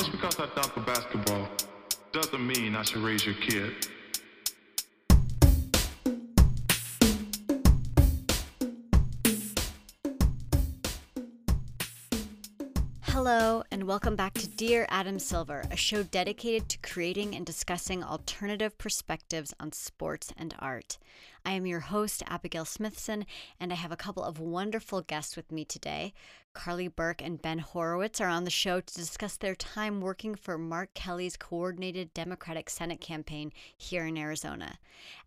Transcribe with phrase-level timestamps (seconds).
[0.00, 1.48] Just because I dunk a basketball
[2.12, 3.72] doesn't mean I should raise your kid.
[13.02, 18.02] Hello, and welcome back to Dear Adam Silver, a show dedicated to creating and discussing
[18.02, 20.98] alternative perspectives on sports and art.
[21.46, 23.26] I am your host, Abigail Smithson,
[23.60, 26.14] and I have a couple of wonderful guests with me today.
[26.54, 30.56] Carly Burke and Ben Horowitz are on the show to discuss their time working for
[30.56, 34.78] Mark Kelly's coordinated Democratic Senate campaign here in Arizona.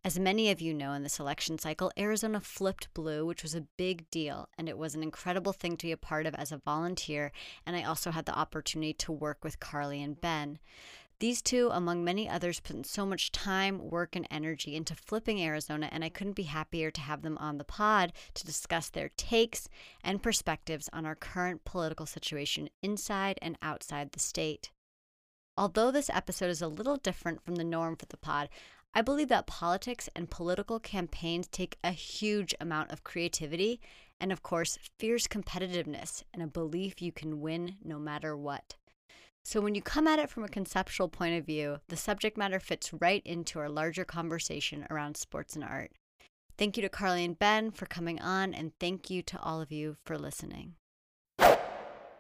[0.04, 3.68] As many of you know, in this election cycle, Arizona flipped blue, which was a
[3.78, 6.58] big deal, and it was an incredible thing to be a part of as a
[6.58, 7.32] volunteer.
[7.64, 10.58] And I also had the opportunity to work with Carly and Ben.
[11.20, 15.90] These two, among many others, put so much time, work, and energy into flipping Arizona,
[15.92, 19.68] and I couldn't be happier to have them on the pod to discuss their takes
[20.04, 24.70] and perspectives on our current political situation inside and outside the state.
[25.58, 28.48] Although this episode is a little different from the norm for the pod,
[28.94, 33.82] I believe that politics and political campaigns take a huge amount of creativity
[34.20, 38.76] and, of course, fierce competitiveness and a belief you can win no matter what.
[39.50, 42.60] So, when you come at it from a conceptual point of view, the subject matter
[42.60, 45.94] fits right into our larger conversation around sports and art.
[46.58, 49.72] Thank you to Carly and Ben for coming on, and thank you to all of
[49.72, 50.74] you for listening.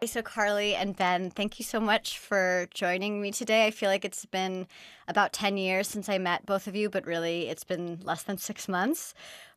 [0.06, 3.66] So, Carly and Ben, thank you so much for joining me today.
[3.66, 4.66] I feel like it's been
[5.10, 8.38] about 10 years since I met both of you, but really it's been less than
[8.38, 9.14] six months.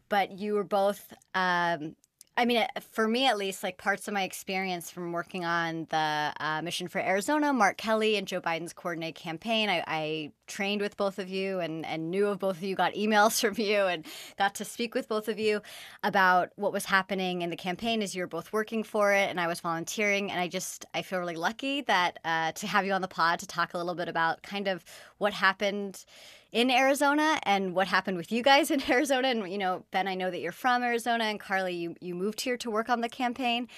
[0.09, 1.95] But you were both um,
[2.41, 5.87] I mean, uh, for me at least, like parts of my experience from working on
[5.91, 10.81] the uh, mission for Arizona, Mark Kelly and Joe Biden's coordinated campaign, I, I, trained
[10.81, 13.83] with both of you and, and knew of both of you, got emails from you,
[13.83, 14.07] and
[14.39, 15.61] got to speak with both of you
[16.03, 19.39] about what was happening in the campaign as you were both working for it, and
[19.39, 20.31] I was volunteering.
[20.31, 23.41] And I just, I feel really lucky that uh, to have you on the pod
[23.41, 24.83] to talk a little bit about kind of
[25.19, 26.07] what happened
[26.53, 29.29] in Arizona and what happened with you guys in Arizona.
[29.29, 32.41] And, you know, Ben, I know that you're from Arizona, and Carly, you, you moved
[32.41, 33.69] here to work on the campaign.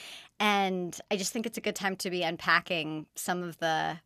[0.41, 3.99] And I just think it's a good time to be unpacking some of the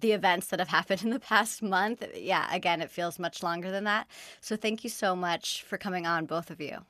[0.00, 2.04] the events that have happened in the past month.
[2.14, 4.08] Yeah, again, it feels much longer than that.
[4.40, 6.84] So thank you so much for coming on, both of you.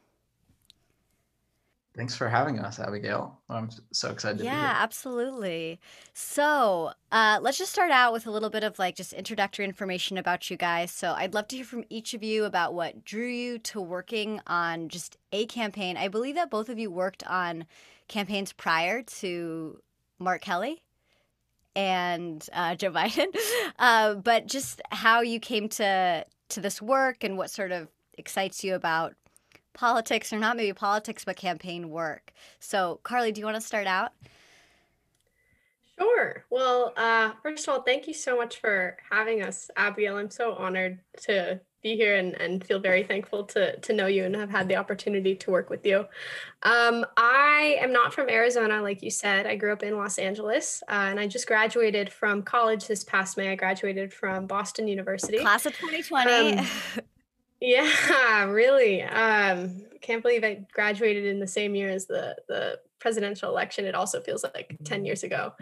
[1.94, 3.38] Thanks for having us, Abigail.
[3.50, 4.66] I'm so excited to yeah, be here.
[4.66, 5.80] Yeah, absolutely.
[6.14, 10.16] So uh, let's just start out with a little bit of like just introductory information
[10.16, 10.90] about you guys.
[10.90, 14.40] So I'd love to hear from each of you about what drew you to working
[14.46, 15.98] on just a campaign.
[15.98, 17.66] I believe that both of you worked on
[18.08, 19.78] campaigns prior to
[20.18, 20.82] Mark Kelly
[21.76, 23.26] and uh, Joe Biden,
[23.78, 28.62] uh, but just how you came to to this work and what sort of excites
[28.62, 29.14] you about
[29.74, 33.86] politics or not maybe politics but campaign work so carly do you want to start
[33.86, 34.12] out
[35.98, 40.30] sure well uh, first of all thank you so much for having us abigail i'm
[40.30, 44.36] so honored to be here and, and feel very thankful to, to know you and
[44.36, 46.06] have had the opportunity to work with you.
[46.62, 49.46] Um, I am not from Arizona, like you said.
[49.46, 53.36] I grew up in Los Angeles uh, and I just graduated from college this past
[53.36, 53.50] May.
[53.50, 55.38] I graduated from Boston University.
[55.38, 56.58] Class of 2020.
[56.58, 56.66] Um,
[57.62, 59.02] Yeah, really.
[59.02, 63.84] Um, can't believe I graduated in the same year as the the presidential election.
[63.84, 65.52] It also feels like 10 years ago.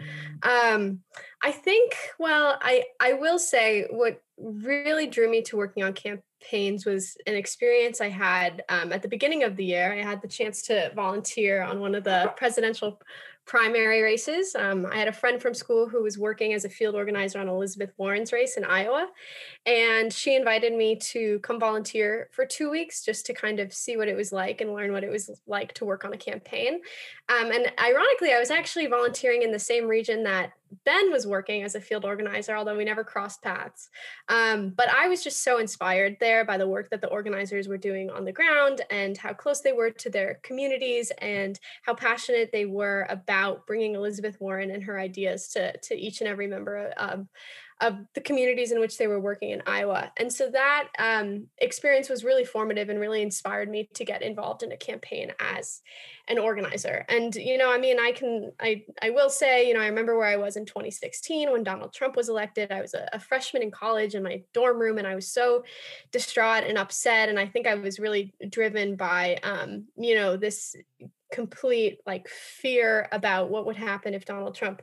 [0.43, 0.99] Um,
[1.41, 6.85] I think, well, I, I will say what really drew me to working on campaigns
[6.85, 9.91] was an experience I had um, at the beginning of the year.
[9.91, 13.01] I had the chance to volunteer on one of the presidential
[13.45, 14.55] primary races.
[14.55, 17.47] Um, I had a friend from school who was working as a field organizer on
[17.47, 19.09] Elizabeth Warren's race in Iowa.
[19.65, 23.97] And she invited me to come volunteer for two weeks just to kind of see
[23.97, 26.81] what it was like and learn what it was like to work on a campaign.
[27.29, 30.53] Um, and ironically, I was actually volunteering in the same region that
[30.85, 33.89] Ben was working as a field organizer, although we never crossed paths.
[34.29, 37.77] Um, but I was just so inspired there by the work that the organizers were
[37.77, 42.51] doing on the ground and how close they were to their communities and how passionate
[42.51, 46.91] they were about bringing Elizabeth Warren and her ideas to, to each and every member
[46.97, 47.27] of,
[47.81, 50.11] of the communities in which they were working in Iowa.
[50.17, 54.61] And so that um, experience was really formative and really inspired me to get involved
[54.61, 55.81] in a campaign as
[56.27, 57.03] an organizer.
[57.09, 60.15] And, you know, I mean, I can, I, I will say, you know, I remember
[60.15, 62.71] where I was in 2016 when Donald Trump was elected.
[62.71, 65.63] I was a, a freshman in college in my dorm room and I was so
[66.11, 67.29] distraught and upset.
[67.29, 70.75] And I think I was really driven by, um, you know, this
[71.31, 74.81] complete like fear about what would happen if Donald Trump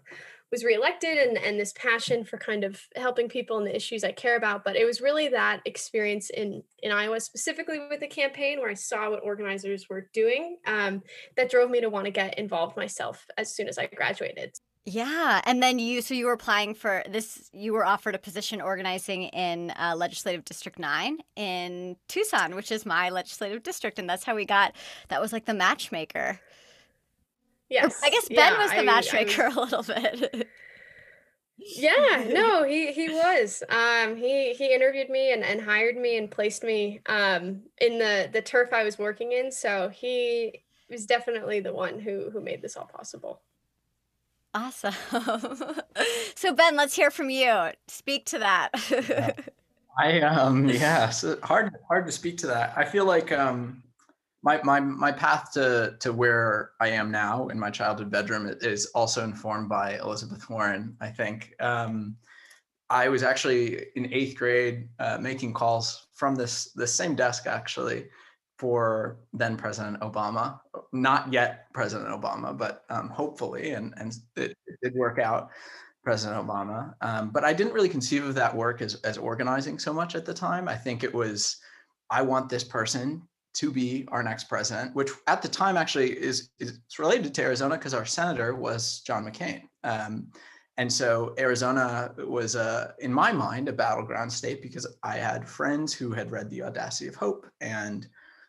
[0.51, 4.13] was reelected and, and this passion for kind of helping people and the issues I
[4.13, 4.65] care about.
[4.65, 8.75] But it was really that experience in, in Iowa, specifically with the campaign, where I
[8.75, 11.03] saw what organizers were doing um,
[11.37, 14.53] that drove me to want to get involved myself as soon as I graduated.
[14.91, 17.51] Yeah, and then you so you were applying for this.
[17.53, 22.87] You were offered a position organizing in uh, Legislative District Nine in Tucson, which is
[22.87, 24.75] my legislative district, and that's how we got.
[25.09, 26.41] That was like the matchmaker.
[27.71, 30.49] Yes, I guess Ben yeah, was the I- I matchmaker was- a little bit.
[31.59, 36.31] yeah no he he was um he he interviewed me and, and hired me and
[36.31, 41.59] placed me um in the the turf i was working in so he was definitely
[41.59, 43.43] the one who who made this all possible
[44.55, 44.95] awesome.
[46.37, 47.71] so Ben, let's hear from you.
[47.87, 48.71] Speak to that.
[49.99, 52.73] I um yeah, so hard hard to speak to that.
[52.77, 53.83] I feel like um
[54.49, 58.87] my my my path to to where I am now in my childhood bedroom is
[58.95, 60.97] also informed by Elizabeth Warren.
[61.01, 62.17] I think um,
[62.89, 63.63] I was actually
[63.95, 68.07] in eighth grade uh, making calls from this this same desk actually
[68.59, 70.59] for then President Obama,
[70.93, 75.51] not yet President Obama, but um, hopefully, and and it, it did work out.
[76.05, 76.95] President Obama.
[77.03, 80.25] Um, but I didn't really conceive of that work as, as organizing so much at
[80.25, 80.67] the time.
[80.67, 81.59] I think it was,
[82.09, 86.51] I want this person to be our next president, which at the time actually is,
[86.59, 89.63] is related to Arizona because our senator was John McCain.
[89.85, 90.29] Um,
[90.77, 95.93] and so Arizona was, uh, in my mind, a battleground state because I had friends
[95.93, 98.07] who had read The Audacity of Hope and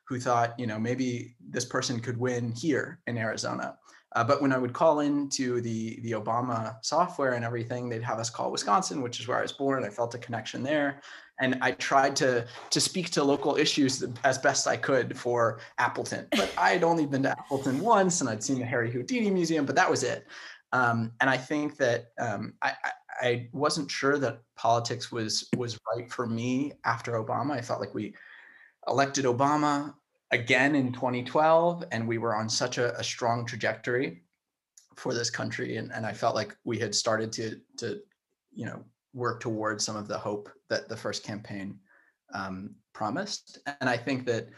[0.10, 3.78] who thought, you know, maybe this person could win here in Arizona.
[4.16, 8.18] Uh, but when I would call into the the Obama software and everything, they'd have
[8.18, 9.86] us call Wisconsin, which is where I was born.
[9.86, 11.02] I felt a connection there,
[11.40, 16.26] and I tried to to speak to local issues as best I could for Appleton.
[16.32, 19.68] But I had only been to Appleton once, and I'd seen the Harry Houdini Museum,
[19.68, 20.26] but that was it.
[20.72, 22.92] Um, and I think that um, I, I
[23.22, 27.52] I wasn't sure that politics was was right for me after Obama.
[27.52, 28.16] I felt like we
[28.88, 29.94] elected Obama
[30.31, 34.22] again in 2012 and we were on such a, a strong trajectory
[34.96, 38.00] for this country and, and i felt like we had started to to
[38.54, 38.84] you know
[39.14, 41.80] work towards some of the hope that the first campaign
[42.34, 43.58] um, promised.
[43.81, 44.50] And i think that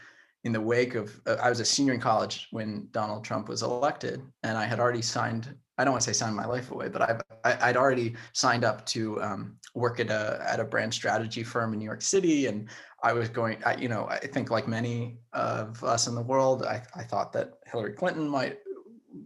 [0.44, 3.62] in the wake of uh, i was a senior in college when donald trump was
[3.62, 6.88] elected and i had already signed i don't want to say signed my life away
[6.88, 10.94] but I've, I, i'd already signed up to um, work at a at a brand
[10.94, 12.68] strategy firm in new york city and
[13.02, 16.62] I was going, I, you know, I think like many of us in the world,
[16.64, 18.58] I, I thought that Hillary Clinton might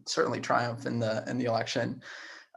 [0.06, 2.02] certainly triumph in the in the election.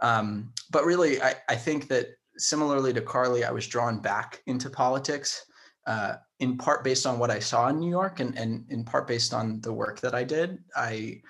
[0.02, 2.08] Um, but really, I, I think that
[2.38, 5.46] similarly to Carly, I was drawn back into politics
[5.88, 9.08] uh, in part based on what I saw in New York and, and in part
[9.08, 10.60] based on the work that I did.
[10.76, 11.22] I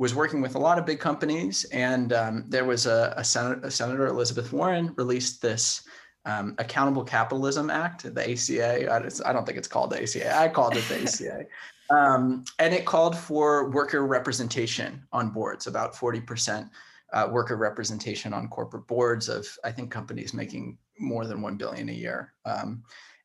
[0.00, 3.60] was working with a lot of big companies, and um, there was a, a, Senator,
[3.66, 5.82] a Senator Elizabeth Warren released this
[6.24, 8.90] um, Accountable Capitalism Act, the ACA.
[8.90, 10.34] I, just- I don't think it's called the ACA.
[10.34, 11.44] I called it the ACA.
[11.90, 16.70] Um, and it called for worker representation on boards, about 40%
[17.12, 21.90] uh, worker representation on corporate boards of, I think, companies making more than 1 billion
[21.90, 22.32] a year.
[22.46, 22.84] Um,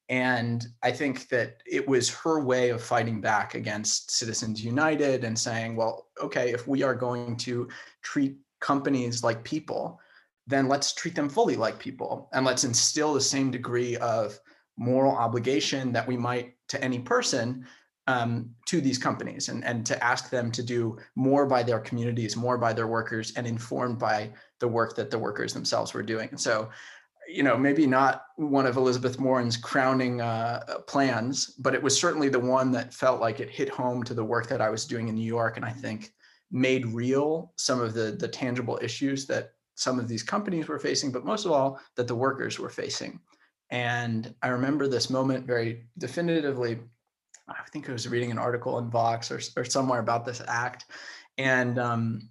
[0.09, 5.37] and I think that it was her way of fighting back against Citizens United and
[5.37, 7.67] saying, well, okay, if we are going to
[8.03, 9.99] treat companies like people,
[10.47, 14.39] then let's treat them fully like people and let's instill the same degree of
[14.77, 17.65] moral obligation that we might to any person
[18.07, 22.37] um, to these companies and, and to ask them to do more by their communities,
[22.37, 24.29] more by their workers, and informed by
[24.59, 26.29] the work that the workers themselves were doing.
[26.29, 26.69] And so,
[27.27, 32.29] you know, maybe not one of Elizabeth Warren's crowning uh, plans, but it was certainly
[32.29, 35.07] the one that felt like it hit home to the work that I was doing
[35.07, 35.57] in New York.
[35.57, 36.11] And I think
[36.51, 41.11] made real some of the, the tangible issues that some of these companies were facing,
[41.11, 43.19] but most of all, that the workers were facing.
[43.71, 46.79] And I remember this moment very definitively.
[47.47, 50.85] I think I was reading an article in Vox or, or somewhere about this act.
[51.37, 52.29] And um,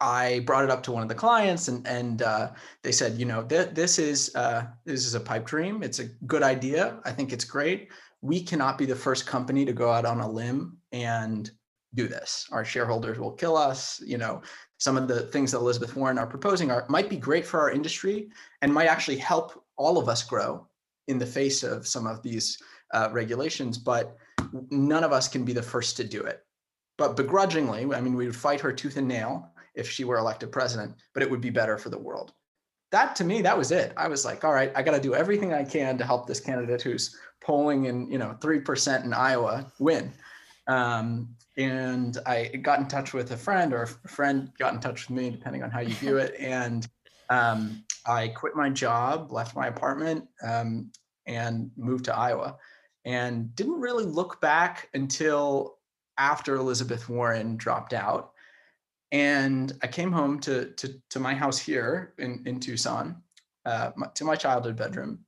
[0.00, 2.50] I brought it up to one of the clients, and and uh,
[2.82, 5.82] they said, you know, th- this is uh, this is a pipe dream.
[5.82, 7.00] It's a good idea.
[7.04, 7.90] I think it's great.
[8.22, 11.50] We cannot be the first company to go out on a limb and
[11.94, 12.46] do this.
[12.52, 14.00] Our shareholders will kill us.
[14.04, 14.42] You know,
[14.78, 17.70] some of the things that Elizabeth Warren are proposing are might be great for our
[17.70, 18.30] industry
[18.62, 20.66] and might actually help all of us grow
[21.08, 22.58] in the face of some of these
[22.92, 24.16] uh, regulations, but
[24.70, 26.44] none of us can be the first to do it.
[26.96, 30.52] But begrudgingly, I mean, we would fight her tooth and nail if she were elected
[30.52, 32.32] president, but it would be better for the world.
[32.92, 33.92] That to me, that was it.
[33.96, 36.40] I was like, all right, I got to do everything I can to help this
[36.40, 40.12] candidate who's polling in, you know, 3% in Iowa win.
[40.66, 45.08] Um, and I got in touch with a friend or a friend got in touch
[45.08, 46.34] with me, depending on how you view it.
[46.40, 46.88] And
[47.28, 50.90] um, I quit my job, left my apartment, um,
[51.26, 52.56] and moved to Iowa.
[53.04, 55.78] And didn't really look back until
[56.18, 58.32] after Elizabeth Warren dropped out.
[59.12, 63.22] And I came home to to, to my house here in in Tucson,
[63.66, 65.20] uh, my, to my childhood bedroom.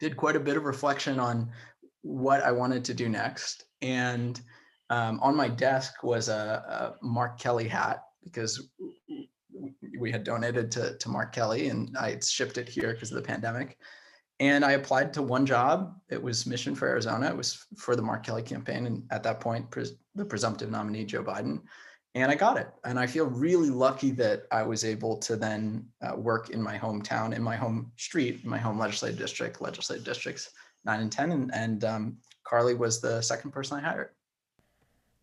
[0.00, 1.50] Did quite a bit of reflection on
[2.02, 4.40] what I wanted to do next, and
[4.90, 8.68] um, on my desk was a, a Mark Kelly hat because
[9.98, 13.16] we had donated to, to Mark Kelly and I had shipped it here because of
[13.16, 13.78] the pandemic.
[14.40, 15.94] And I applied to one job.
[16.10, 17.28] It was Mission for Arizona.
[17.28, 18.86] It was for the Mark Kelly campaign.
[18.86, 21.62] And at that point, pres- the presumptive nominee, Joe Biden.
[22.14, 22.68] And I got it.
[22.84, 26.76] And I feel really lucky that I was able to then uh, work in my
[26.76, 30.50] hometown, in my home street, my home legislative district, legislative districts
[30.84, 31.32] nine and 10.
[31.32, 34.10] And, and um, Carly was the second person I hired.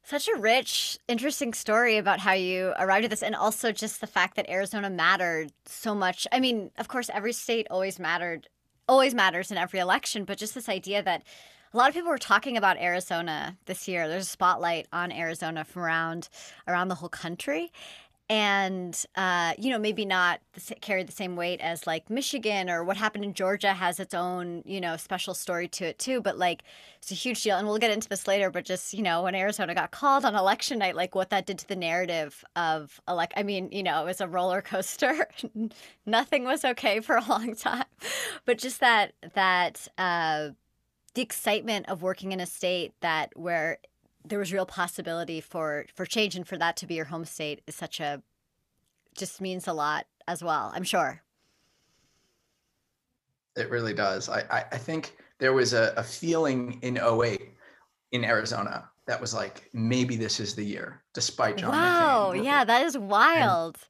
[0.04, 4.08] Such a rich, interesting story about how you arrived at this, and also just the
[4.08, 6.26] fact that Arizona mattered so much.
[6.32, 8.48] I mean, of course, every state always mattered,
[8.88, 11.24] always matters in every election, but just this idea that
[11.74, 14.08] a lot of people were talking about Arizona this year.
[14.08, 16.30] There's a spotlight on Arizona from around
[16.68, 17.72] around the whole country,
[18.28, 20.40] and uh, you know maybe not
[20.82, 24.64] carry the same weight as like Michigan or what happened in Georgia has its own
[24.66, 26.22] you know special story to it too.
[26.22, 26.64] But like
[26.98, 28.50] it's a huge deal, and we'll get into this later.
[28.50, 31.60] But just you know when Arizona got called on election night, like what that did
[31.60, 33.34] to the narrative of elect.
[33.36, 35.28] I mean you know it was a roller coaster.
[36.06, 37.86] Nothing was okay for a long time,
[38.46, 39.88] but just that that.
[39.98, 40.50] Uh,
[41.20, 43.78] the excitement of working in a state that where
[44.24, 47.60] there was real possibility for for change and for that to be your home state
[47.68, 48.24] is such a
[49.18, 51.22] just means a lot as well i'm sure.
[53.58, 54.30] It really does.
[54.30, 57.52] I i, I think there was a, a feeling in 08
[58.14, 62.46] in arizona that was like maybe this is the year despite john wow McCain.
[62.46, 63.76] yeah that is wild.
[63.76, 63.86] and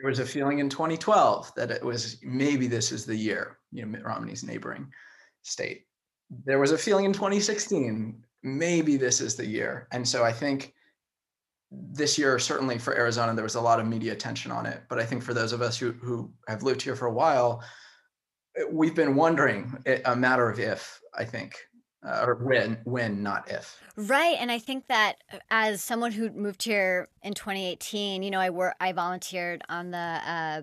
[0.00, 3.80] there was a feeling in 2012 that it was maybe this is the year you
[3.80, 4.86] know mitt romney's neighboring
[5.42, 5.86] state
[6.44, 9.88] there was a feeling in 2016 maybe this is the year.
[9.92, 10.74] And so I think
[11.70, 14.82] this year, certainly for Arizona, there was a lot of media attention on it.
[14.88, 17.62] But I think for those of us who, who have lived here for a while,
[18.70, 21.56] we've been wondering a matter of if, I think,
[22.06, 23.80] uh, or when, when, not if.
[23.96, 28.40] Right, and I think that uh, as someone who moved here in 2018, you know,
[28.40, 30.62] I work, I volunteered on the uh,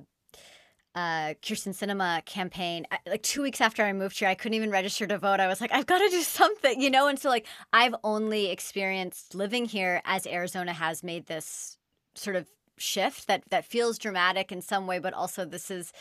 [0.99, 2.85] uh, Kyrsten Sinema campaign.
[2.91, 5.39] I, like two weeks after I moved here, I couldn't even register to vote.
[5.39, 7.07] I was like, I've got to do something, you know?
[7.07, 11.77] And so, like, I've only experienced living here as Arizona has made this
[12.15, 15.91] sort of shift that that feels dramatic in some way but also this is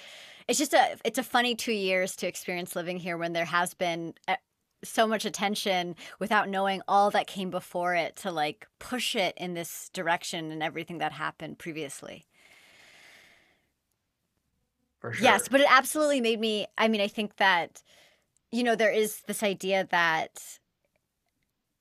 [0.47, 3.75] it's just a it's a funny 2 years to experience living here when there has
[3.75, 4.37] been uh,
[4.85, 9.55] so much attention without knowing all that came before it to like push it in
[9.55, 12.27] this direction and everything that happened previously
[15.01, 15.25] for sure.
[15.25, 16.67] Yes, but it absolutely made me.
[16.77, 17.83] I mean, I think that,
[18.51, 20.59] you know, there is this idea that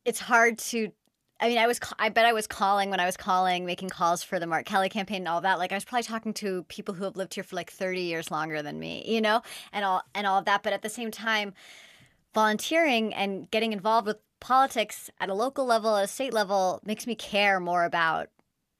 [0.05, 0.91] it's hard to.
[1.39, 1.79] I mean, I was.
[1.99, 4.89] I bet I was calling when I was calling, making calls for the Mark Kelly
[4.89, 5.59] campaign and all that.
[5.59, 8.31] Like, I was probably talking to people who have lived here for like thirty years
[8.31, 10.63] longer than me, you know, and all and all of that.
[10.63, 11.53] But at the same time,
[12.33, 17.13] volunteering and getting involved with politics at a local level, a state level, makes me
[17.13, 18.29] care more about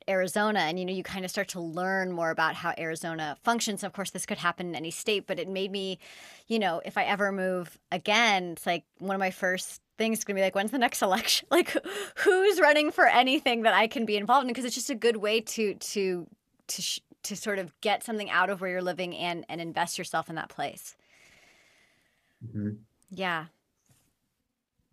[0.09, 3.83] Arizona and you know you kind of start to learn more about how Arizona functions.
[3.83, 5.99] Of course, this could happen in any state, but it made me,
[6.47, 10.23] you know, if I ever move again, it's like one of my first things is
[10.23, 11.47] going to be like when's the next election?
[11.51, 11.75] Like
[12.17, 15.17] who's running for anything that I can be involved in because it's just a good
[15.17, 16.27] way to to
[16.67, 19.97] to sh- to sort of get something out of where you're living and and invest
[19.97, 20.95] yourself in that place.
[22.45, 22.69] Mm-hmm.
[23.09, 23.45] Yeah.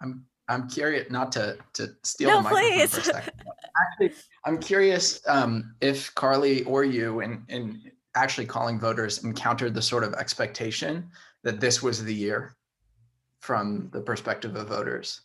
[0.00, 2.90] I'm I'm curious not to to steal no, the microphone please.
[2.90, 3.32] for a second.
[3.82, 4.12] Actually,
[4.44, 7.80] I'm curious um, if Carly or you, in in
[8.14, 11.10] actually calling voters, encountered the sort of expectation
[11.42, 12.56] that this was the year
[13.40, 15.22] from the perspective of voters.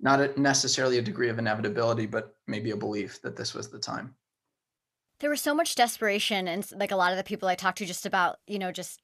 [0.00, 3.78] Not a, necessarily a degree of inevitability, but maybe a belief that this was the
[3.78, 4.14] time.
[5.20, 7.86] There was so much desperation, and like a lot of the people I talked to,
[7.86, 9.00] just about you know just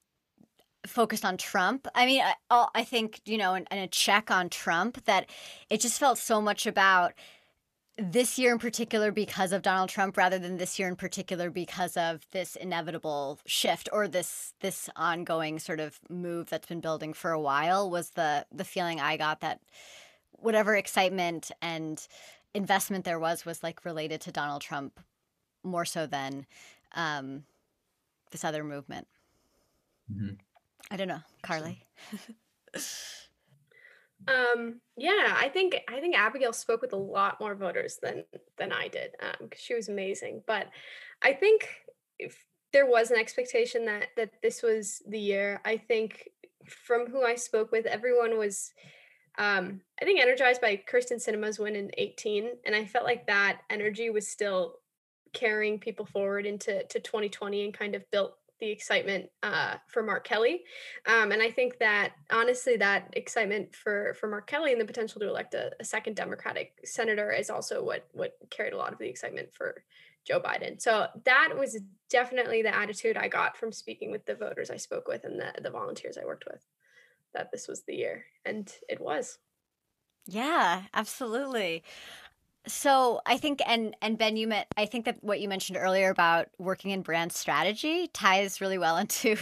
[0.86, 1.86] focused on Trump.
[1.94, 5.28] I mean, I, I think, you know, and, a check on Trump that
[5.70, 7.14] it just felt so much about
[7.96, 11.96] this year in particular because of Donald Trump rather than this year in particular because
[11.96, 17.32] of this inevitable shift or this this ongoing sort of move that's been building for
[17.32, 19.60] a while was the the feeling I got that
[20.30, 22.06] whatever excitement and
[22.54, 25.00] investment there was was like related to Donald Trump
[25.64, 26.46] more so than
[26.94, 27.42] um,
[28.30, 29.08] this other movement.
[30.12, 30.34] Mm-hmm.
[30.90, 31.84] I don't know, Carly.
[34.26, 38.24] um yeah i think i think abigail spoke with a lot more voters than
[38.56, 40.66] than i did um because she was amazing but
[41.22, 41.68] i think
[42.18, 46.28] if there was an expectation that that this was the year i think
[46.66, 48.72] from who i spoke with everyone was
[49.38, 53.60] um i think energized by Kyrsten Sinema's win in 18 and i felt like that
[53.70, 54.74] energy was still
[55.32, 60.24] carrying people forward into to 2020 and kind of built the excitement uh, for Mark
[60.24, 60.62] Kelly.
[61.06, 65.20] Um, and I think that honestly, that excitement for for Mark Kelly and the potential
[65.20, 68.98] to elect a, a, second Democratic senator is also what what carried a lot of
[68.98, 69.82] the excitement for
[70.26, 70.80] Joe Biden.
[70.80, 75.08] So that was definitely the attitude I got from speaking with the voters I spoke
[75.08, 76.64] with and the the volunteers I worked with.
[77.34, 79.38] That this was the year, and it was.
[80.26, 81.84] Yeah, absolutely.
[82.66, 86.10] So I think, and and Ben, you meant I think that what you mentioned earlier
[86.10, 89.36] about working in brand strategy ties really well into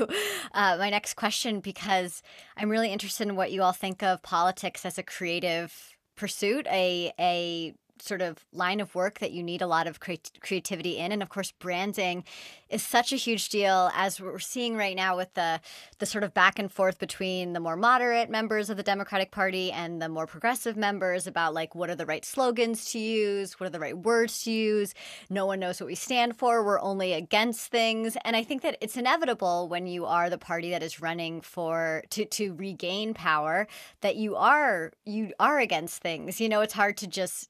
[0.52, 2.22] uh, my next question because
[2.56, 7.12] I'm really interested in what you all think of politics as a creative pursuit, a
[7.18, 11.22] a sort of line of work that you need a lot of creativity in and
[11.22, 12.24] of course branding
[12.68, 15.60] is such a huge deal as we're seeing right now with the
[15.98, 19.70] the sort of back and forth between the more moderate members of the Democratic Party
[19.70, 23.66] and the more progressive members about like what are the right slogans to use, what
[23.66, 24.94] are the right words to use.
[25.30, 26.64] No one knows what we stand for.
[26.64, 28.16] We're only against things.
[28.24, 32.02] And I think that it's inevitable when you are the party that is running for
[32.10, 33.68] to to regain power
[34.00, 36.40] that you are you are against things.
[36.40, 37.48] You know, it's hard to just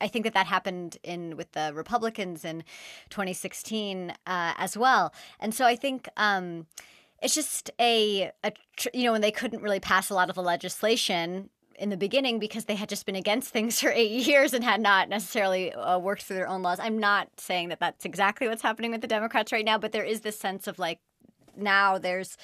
[0.00, 2.64] I think that that happened in with the Republicans in
[3.10, 4.12] 2016.
[4.26, 5.12] Uh, uh, as well.
[5.40, 6.66] And so I think um,
[7.22, 10.36] it's just a, a tr- you know when they couldn't really pass a lot of
[10.36, 14.54] the legislation in the beginning because they had just been against things for eight years
[14.54, 16.78] and had not necessarily uh, worked through their own laws.
[16.80, 20.04] I'm not saying that that's exactly what's happening with the Democrats right now, but there
[20.04, 21.00] is this sense of like
[21.58, 22.36] now there's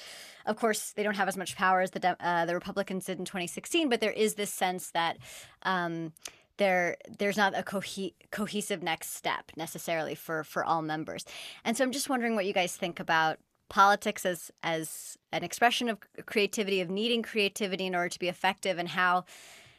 [0.45, 3.25] of course they don't have as much power as the uh, the Republicans did in
[3.25, 5.17] 2016, but there is this sense that
[5.63, 6.11] um,
[6.57, 11.25] there there's not a cohe- cohesive next step necessarily for for all members
[11.63, 15.89] and so i'm just wondering what you guys think about politics as as an expression
[15.89, 19.25] of creativity of needing creativity in order to be effective and how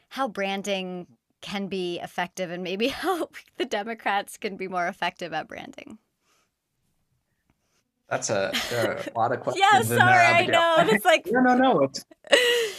[0.09, 1.07] how branding
[1.41, 5.97] can be effective and maybe how the democrats can be more effective at branding
[8.09, 9.65] that's a, a lot of questions.
[9.73, 10.75] yeah, sorry, I know.
[10.79, 11.79] It's like no, no, no.
[11.81, 12.05] It's,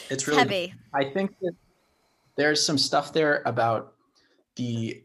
[0.09, 0.75] it's really heavy.
[0.95, 1.53] I think that
[2.37, 3.96] there's some stuff there about
[4.57, 5.03] the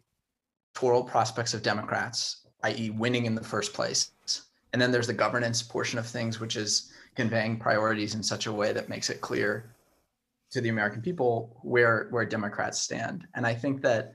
[0.75, 4.11] electoral prospects of Democrats, i.e., winning in the first place.
[4.73, 8.53] And then there's the governance portion of things, which is conveying priorities in such a
[8.53, 9.75] way that makes it clear
[10.51, 13.27] to the American people where where Democrats stand.
[13.35, 14.13] And I think that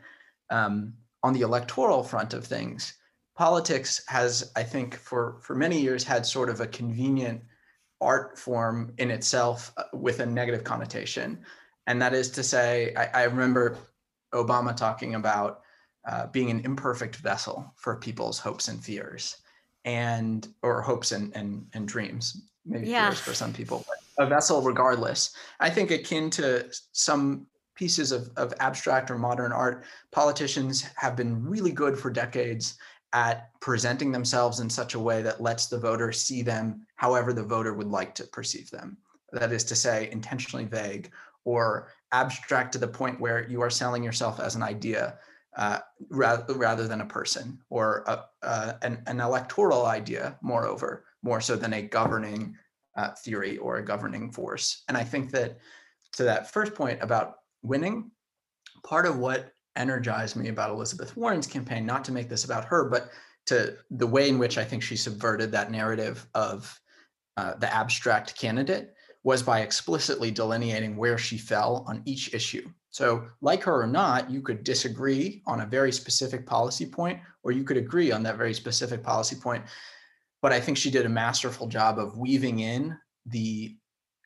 [0.51, 2.95] um, on the electoral front of things,
[3.37, 7.43] politics has, I think, for for many years had sort of a convenient
[8.01, 11.39] art form in itself uh, with a negative connotation.
[11.87, 13.77] And that is to say, I, I remember
[14.37, 15.63] Obama talking about
[16.09, 19.39] uh, being an imperfect vessel for people's hopes and fears
[19.85, 22.49] and or hopes and and, and dreams.
[22.65, 23.09] Maybe yeah.
[23.09, 25.35] fears for some people but a vessel regardless.
[25.61, 31.45] I think akin to some pieces of, of abstract or modern art politicians have been
[31.45, 32.79] really good for decades
[33.13, 37.43] at presenting themselves in such a way that lets the voter see them however the
[37.43, 38.97] voter would like to perceive them.
[39.33, 41.11] That is to say intentionally vague
[41.45, 45.19] or abstract to the point where you are selling yourself as an idea
[45.57, 45.79] uh,
[46.11, 51.57] rather, rather than a person or a, uh, an, an, electoral idea, moreover, more so
[51.57, 52.55] than a governing
[52.97, 54.85] uh, theory or a governing force.
[54.89, 55.59] And I think that
[56.13, 58.11] to that first point about winning,
[58.85, 62.89] part of what energized me about Elizabeth Warren's campaign, not to make this about her,
[62.89, 63.09] but
[63.47, 66.79] to the way in which I think she subverted that narrative of
[67.37, 68.93] uh, the abstract candidate
[69.27, 72.71] was by explicitly delineating where she fell on each issue.
[72.91, 77.51] So, like her or not, you could disagree on a very specific policy point, or
[77.51, 79.65] you could agree on that very specific policy point.
[80.43, 83.77] But I think she did a masterful job of weaving in the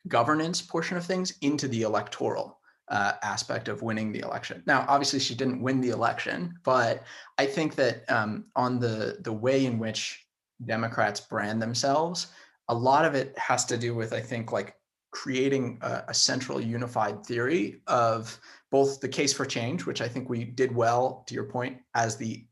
[0.07, 2.59] governance portion of things into the electoral
[2.89, 4.61] uh, aspect of winning the election.
[4.67, 7.05] Now, obviously, she didn't win the election, but
[7.39, 10.27] I think that um, on the the way in which
[10.63, 12.27] Democrats brand themselves,
[12.67, 14.75] a lot of it has to do with, I think, like
[15.11, 18.39] creating a, a, central unified theory of
[18.71, 22.15] both the case for change, which I think we did well, to your point, as
[22.15, 22.45] the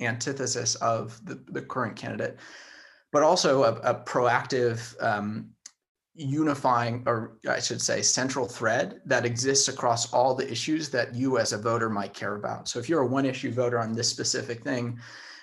[0.00, 2.38] antithesis of the, the current candidate,
[3.12, 5.50] but also a, a proactive um,
[6.14, 11.38] unifying, or I should say, central thread that exists across all the issues that you
[11.38, 12.68] as a voter might care about.
[12.68, 14.98] So if you're a one issue voter on this specific thing,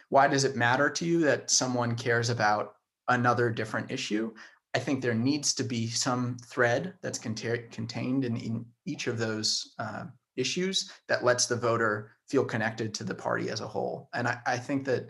[0.10, 2.76] why does it matter to you that someone cares about
[3.08, 4.34] another different issue?
[4.74, 9.76] I think there needs to be some thread that's contained in, in, each of those
[9.80, 10.06] uh,
[10.36, 14.10] issues that lets the voter feel connected to the party as a whole.
[14.14, 15.10] And I, I think that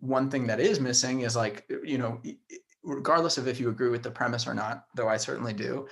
[0.00, 2.20] one thing that is missing is like, you know,
[2.82, 5.86] regardless of if you agree with the premise or not, though I certainly do,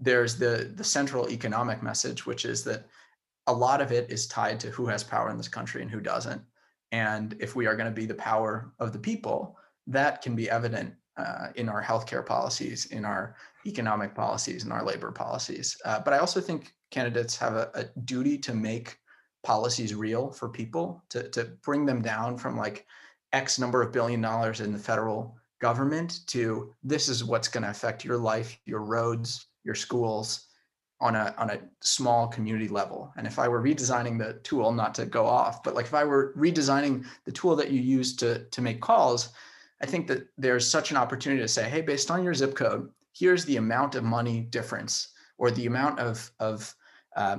[0.00, 2.86] there's the the central economic message, which is that
[3.46, 6.00] a lot of it is tied to who has power in this country and who
[6.00, 6.42] doesn't.
[6.92, 10.48] And if we are going to be the power of the people, that can be
[10.48, 15.76] evident uh, in our healthcare policies, in our economic policies, in our labor policies.
[15.84, 18.98] Uh, but I also think candidates have a, a, duty to make
[19.42, 22.86] policies real for people, to, to bring them down from like
[23.32, 27.70] X number of billion dollars in the federal government to this is what's going to
[27.70, 30.46] affect your life, your roads, your schools
[31.00, 33.12] on a on a small community level.
[33.16, 36.04] And if I were redesigning the tool, not to go off, but like if I
[36.04, 39.30] were redesigning the tool that you use to to make calls,
[39.84, 42.88] I think that there's such an opportunity to say, hey, based on your zip code,
[43.12, 46.74] here's the amount of money difference or the amount of of
[47.16, 47.36] uh,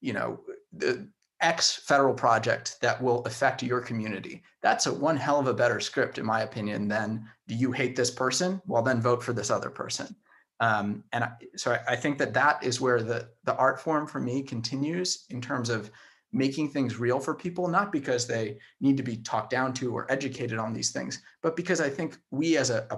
[0.00, 0.40] you know
[0.72, 1.08] the
[1.40, 4.42] X federal project that will affect your community.
[4.62, 7.94] That's a one hell of a better script, in my opinion, than do you hate
[7.94, 8.60] this person?
[8.66, 10.16] Well, then vote for this other person.
[10.58, 14.08] Um, and I, so I, I think that that is where the the art form
[14.08, 15.92] for me continues in terms of
[16.32, 20.10] making things real for people, not because they need to be talked down to or
[20.10, 22.96] educated on these things, but because I think we as a, a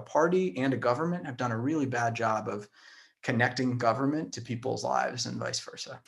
[0.57, 2.67] and a government have done a really bad job of
[3.21, 5.99] connecting government to people's lives and vice versa.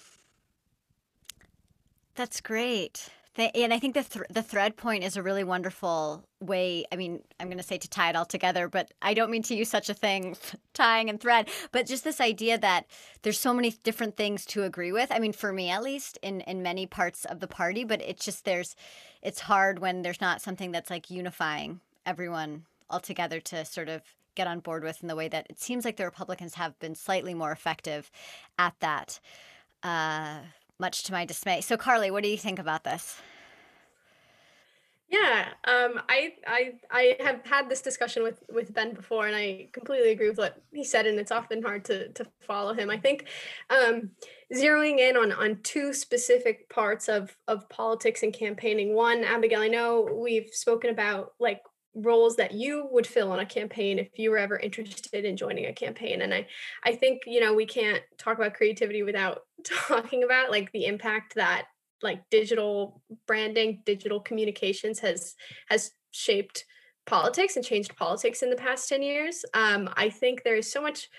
[2.15, 6.85] That's great and I think the th- the thread point is a really wonderful way.
[6.91, 9.43] I mean, I'm going to say to tie it all together, but I don't mean
[9.43, 10.35] to use such a thing,
[10.73, 11.47] tying and thread.
[11.71, 12.85] But just this idea that
[13.21, 15.11] there's so many different things to agree with.
[15.11, 18.25] I mean, for me at least, in in many parts of the party, but it's
[18.25, 18.75] just there's,
[19.21, 24.01] it's hard when there's not something that's like unifying everyone all together to sort of
[24.35, 26.95] get on board with in the way that it seems like the Republicans have been
[26.95, 28.11] slightly more effective
[28.57, 29.19] at that.
[29.83, 30.39] Uh,
[30.81, 31.61] much to my dismay.
[31.61, 33.21] So, Carly, what do you think about this?
[35.11, 39.67] Yeah, um, I, I I have had this discussion with with Ben before, and I
[39.73, 41.05] completely agree with what he said.
[41.05, 42.89] And it's often hard to to follow him.
[42.89, 43.25] I think
[43.69, 44.11] um,
[44.53, 48.95] zeroing in on on two specific parts of of politics and campaigning.
[48.95, 51.61] One, Abigail, I know we've spoken about like
[51.93, 55.65] roles that you would fill on a campaign if you were ever interested in joining
[55.65, 56.45] a campaign and i
[56.85, 61.35] i think you know we can't talk about creativity without talking about like the impact
[61.35, 61.65] that
[62.01, 65.35] like digital branding digital communications has
[65.67, 66.65] has shaped
[67.05, 69.43] politics and changed politics in the past 10 years.
[69.53, 71.09] Um, i think there is so much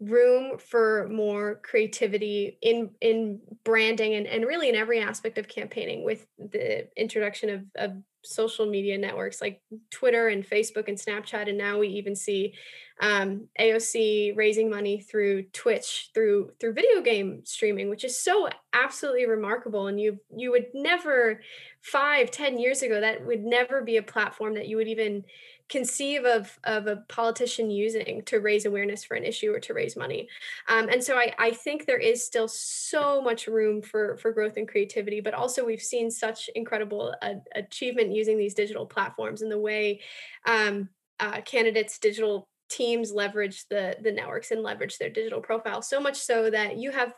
[0.00, 6.04] room for more creativity in in branding and, and really in every aspect of campaigning
[6.04, 7.92] with the introduction of, of
[8.24, 9.60] social media networks like
[9.90, 11.48] Twitter and Facebook and Snapchat.
[11.48, 12.54] And now we even see
[13.00, 19.26] um, AOC raising money through Twitch, through through video game streaming, which is so absolutely
[19.26, 19.88] remarkable.
[19.88, 21.40] And you you would never
[21.80, 25.24] five, ten years ago, that would never be a platform that you would even
[25.68, 29.96] conceive of of a politician using to raise awareness for an issue or to raise
[29.96, 30.28] money.
[30.68, 34.56] Um, and so I, I think there is still so much room for for growth
[34.56, 39.50] and creativity but also we've seen such incredible uh, achievement using these digital platforms and
[39.50, 40.00] the way
[40.46, 40.88] um,
[41.20, 45.82] uh, candidates digital teams leverage the the networks and leverage their digital profile.
[45.82, 47.14] So much so that you have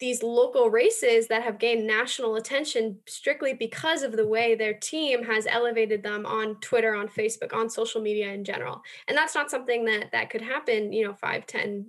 [0.00, 5.22] these local races that have gained national attention strictly because of the way their team
[5.24, 8.80] has elevated them on twitter on facebook on social media in general.
[9.06, 11.86] And that's not something that that could happen you know 5 10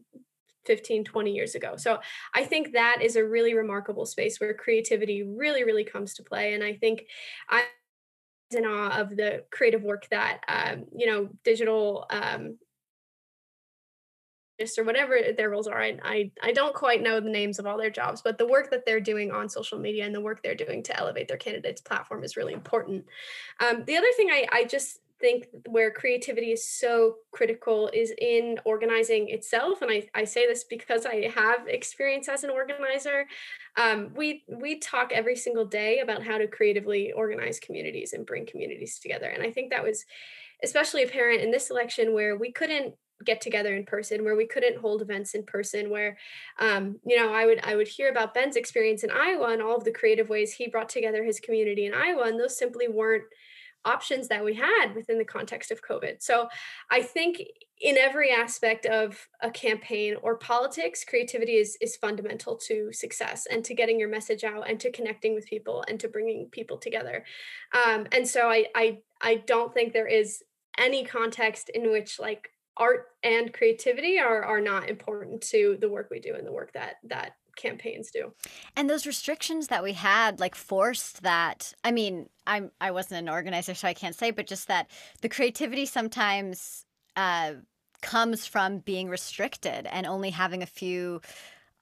[0.65, 1.75] 15 20 years ago.
[1.77, 1.99] So
[2.33, 6.53] i think that is a really remarkable space where creativity really really comes to play.
[6.53, 7.05] And i think
[7.49, 7.63] I'm
[8.51, 12.57] in awe of the creative work that um, you know digital um,
[14.77, 15.81] or whatever their roles are.
[15.81, 18.69] I, I, I don't quite know the names of all their jobs, but the work
[18.71, 21.81] that they're doing on social media and the work they're doing to elevate their candidates
[21.81, 23.05] platform is really important.
[23.59, 28.57] Um, the other thing I, I just think where creativity is so critical is in
[28.63, 33.25] organizing itself and I, I say this because i have experience as an organizer
[33.75, 38.45] um, we we talk every single day about how to creatively organize communities and bring
[38.45, 40.05] communities together and i think that was
[40.63, 44.77] especially apparent in this election where we couldn't get together in person where we couldn't
[44.77, 46.17] hold events in person where
[46.59, 49.77] um, you know i would i would hear about ben's experience in iowa and all
[49.77, 53.23] of the creative ways he brought together his community in iowa and those simply weren't
[53.85, 56.21] options that we had within the context of covid.
[56.21, 56.49] So
[56.91, 57.41] i think
[57.81, 63.63] in every aspect of a campaign or politics creativity is is fundamental to success and
[63.63, 67.23] to getting your message out and to connecting with people and to bringing people together.
[67.73, 70.43] Um, and so i i i don't think there is
[70.77, 72.49] any context in which like
[72.79, 76.73] art and creativity are are not important to the work we do and the work
[76.73, 78.33] that that campaigns do.
[78.75, 83.29] And those restrictions that we had like forced that I mean, I'm I wasn't an
[83.29, 84.89] organizer so I can't say but just that
[85.21, 87.53] the creativity sometimes uh
[88.01, 91.21] comes from being restricted and only having a few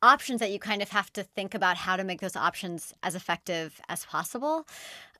[0.01, 3.15] options that you kind of have to think about how to make those options as
[3.15, 4.67] effective as possible.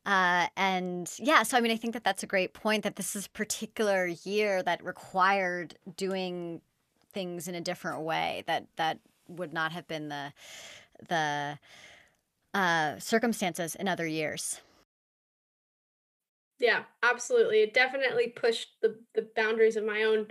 [0.07, 3.13] Uh, and yeah, so I mean, I think that that's a great point that this
[3.13, 6.61] is a particular year that required doing
[7.11, 10.31] things in a different way that that would not have been the
[11.09, 11.59] the
[12.53, 14.61] uh, circumstances in other years.
[16.59, 17.61] Yeah, absolutely.
[17.61, 20.27] It definitely pushed the the boundaries of my own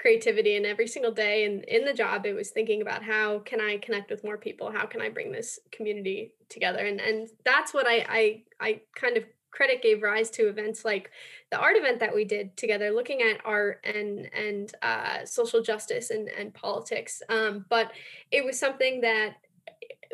[0.00, 3.60] creativity and every single day and in the job it was thinking about how can
[3.60, 4.70] I connect with more people?
[4.70, 6.86] How can I bring this community together?
[6.86, 11.10] And and that's what I I I kind of credit gave rise to events like
[11.50, 16.10] the art event that we did together looking at art and and uh, social justice
[16.10, 17.90] and and politics um, but
[18.30, 19.36] it was something that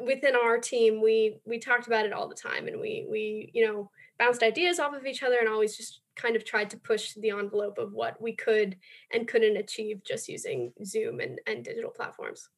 [0.06, 3.66] within our team we we talked about it all the time and we we you
[3.66, 7.14] know bounced ideas off of each other and always just kind of tried to push
[7.14, 8.76] the envelope of what we could
[9.12, 12.48] and couldn't achieve just using zoom and, and digital platforms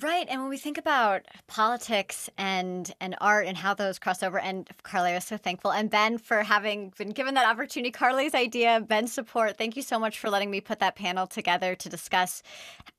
[0.00, 0.26] Right.
[0.30, 4.66] And when we think about politics and and art and how those cross over, and
[4.82, 5.70] Carly, I was so thankful.
[5.70, 7.90] And Ben for having been given that opportunity.
[7.90, 9.58] Carly's idea, Ben's support.
[9.58, 12.42] Thank you so much for letting me put that panel together to discuss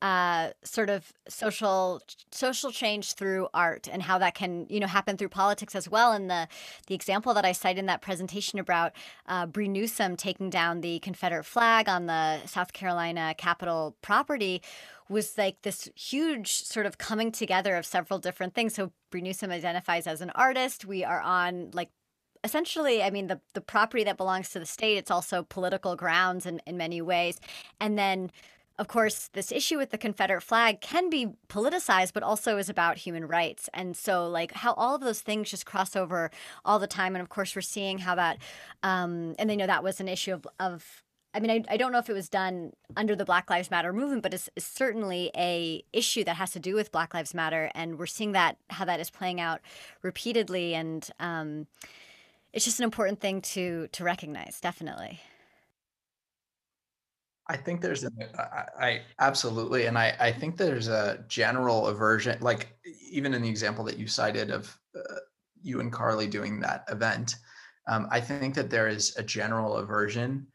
[0.02, 5.16] uh, sort of social social change through art and how that can, you know, happen
[5.16, 6.12] through politics as well.
[6.12, 6.46] And the
[6.86, 8.92] the example that I cite in that presentation about
[9.26, 14.62] uh, Bree Newsome taking down the Confederate flag on the South Carolina Capitol property
[15.08, 18.74] was like this huge sort of coming together of several different things.
[18.74, 20.84] So Bree Newsome identifies as an artist.
[20.84, 21.90] We are on like
[22.42, 26.46] essentially, I mean, the, the property that belongs to the state, it's also political grounds
[26.46, 27.40] in, in many ways.
[27.80, 28.30] And then
[28.76, 32.98] of course, this issue with the Confederate flag can be politicized, but also is about
[32.98, 33.68] human rights.
[33.72, 36.30] And so, like, how all of those things just cross over
[36.64, 37.14] all the time.
[37.14, 38.38] And of course, we're seeing how that,
[38.82, 41.03] um, and they know that was an issue of, of
[41.34, 43.92] I mean, I, I don't know if it was done under the Black Lives Matter
[43.92, 47.72] movement, but it's, it's, certainly a issue that has to do with Black Lives Matter,
[47.74, 49.60] and we're seeing that how that is playing out
[50.02, 51.66] repeatedly, and um,
[52.52, 55.20] it's just an important thing to to recognize, definitely.
[57.48, 58.10] I think there's a,
[58.80, 62.76] I, absolutely, and I I think there's a general aversion, like
[63.10, 65.16] even in the example that you cited of uh,
[65.62, 67.36] you and Carly doing that event.
[67.86, 70.46] Um, I think that there is a general aversion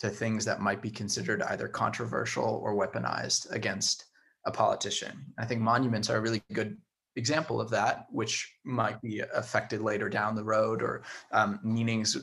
[0.00, 4.06] to things that might be considered either controversial or weaponized against
[4.44, 5.24] a politician.
[5.38, 6.76] I think monuments are a really good
[7.16, 12.16] example of that, which might be affected later down the road, or um, meanings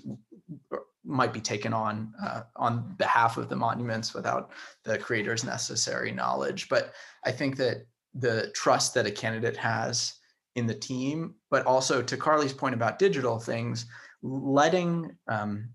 [1.03, 4.51] might be taken on uh, on behalf of the monuments without
[4.83, 6.69] the creator's necessary knowledge.
[6.69, 6.93] But
[7.25, 10.13] I think that the trust that a candidate has
[10.55, 13.87] in the team, but also to Carly's point about digital things,
[14.21, 15.69] letting um,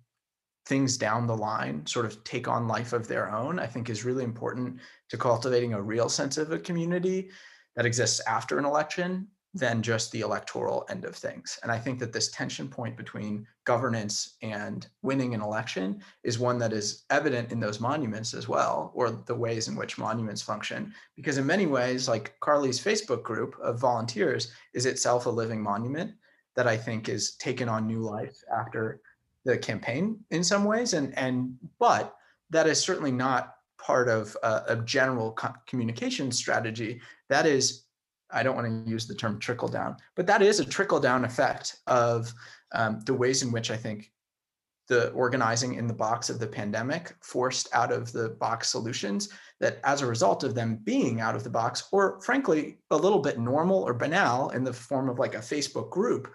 [0.68, 4.04] things down the line sort of take on life of their own, I think is
[4.04, 4.78] really important
[5.08, 7.30] to cultivating a real sense of a community
[7.74, 11.58] that exists after an election than just the electoral end of things.
[11.62, 16.58] And I think that this tension point between governance and winning an election is one
[16.58, 20.92] that is evident in those monuments as well, or the ways in which monuments function.
[21.16, 26.12] Because in many ways, like Carly's Facebook group of volunteers is itself a living monument
[26.56, 29.00] that I think is taken on new life after
[29.44, 32.14] the campaign in some ways and and but
[32.50, 37.00] that is certainly not part of a, a general co- communication strategy.
[37.28, 37.84] That is
[38.30, 41.24] i don't want to use the term trickle down but that is a trickle down
[41.24, 42.32] effect of
[42.72, 44.12] um, the ways in which i think
[44.88, 49.28] the organizing in the box of the pandemic forced out of the box solutions
[49.60, 53.18] that as a result of them being out of the box or frankly a little
[53.18, 56.32] bit normal or banal in the form of like a facebook group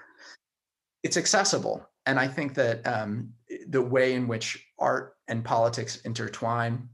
[1.04, 3.34] it's accessible and I think that um,
[3.68, 6.90] the way in which art and politics intertwine,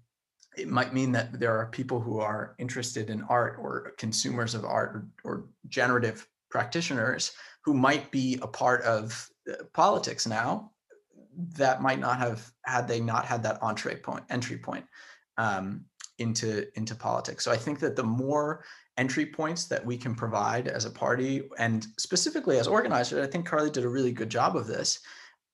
[0.58, 4.65] it might mean that there are people who are interested in art or consumers of
[4.65, 7.32] art or, or generative practitioners
[7.63, 10.72] who might be a part of uh, politics now
[11.56, 14.86] that might not have had they not had that entree point entry point
[15.38, 15.86] um,
[16.17, 17.45] into into politics.
[17.45, 18.63] So i think that the more
[19.00, 23.46] entry points that we can provide as a party and specifically as organizers i think
[23.46, 25.00] carly did a really good job of this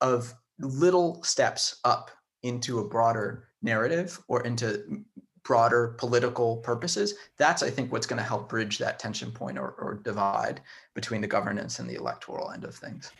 [0.02, 2.12] of little steps up
[2.44, 5.04] into a broader narrative or into
[5.44, 7.14] broader political purposes.
[7.38, 10.62] That's i think what's going to help bridge that tension point or, or divide
[10.94, 13.12] between the governance and the electoral end of things.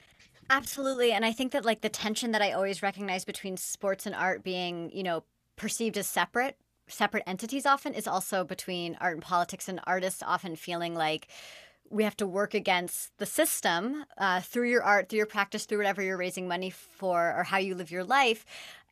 [0.50, 4.16] Absolutely and i think that like the tension that i always recognize between sports and
[4.16, 5.24] art being you know
[5.56, 10.56] perceived as separate separate entities often is also between art and politics and artists often
[10.56, 11.28] feeling like
[11.90, 15.78] we have to work against the system uh, through your art through your practice through
[15.78, 18.46] whatever you're raising money for or how you live your life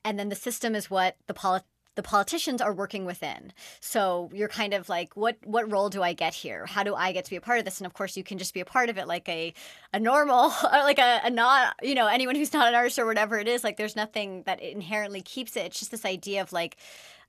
[0.06, 1.62] and then the system is what the poli-
[1.96, 3.54] the politicians are working within.
[3.80, 6.66] So you're kind of like, what what role do I get here?
[6.66, 7.80] How do I get to be a part of this?
[7.80, 9.54] And of course, you can just be a part of it like a
[9.94, 13.38] a normal, like a, a not, you know, anyone who's not an artist or whatever
[13.38, 13.64] it is.
[13.64, 15.68] Like there's nothing that inherently keeps it.
[15.68, 16.78] It's just this idea of like,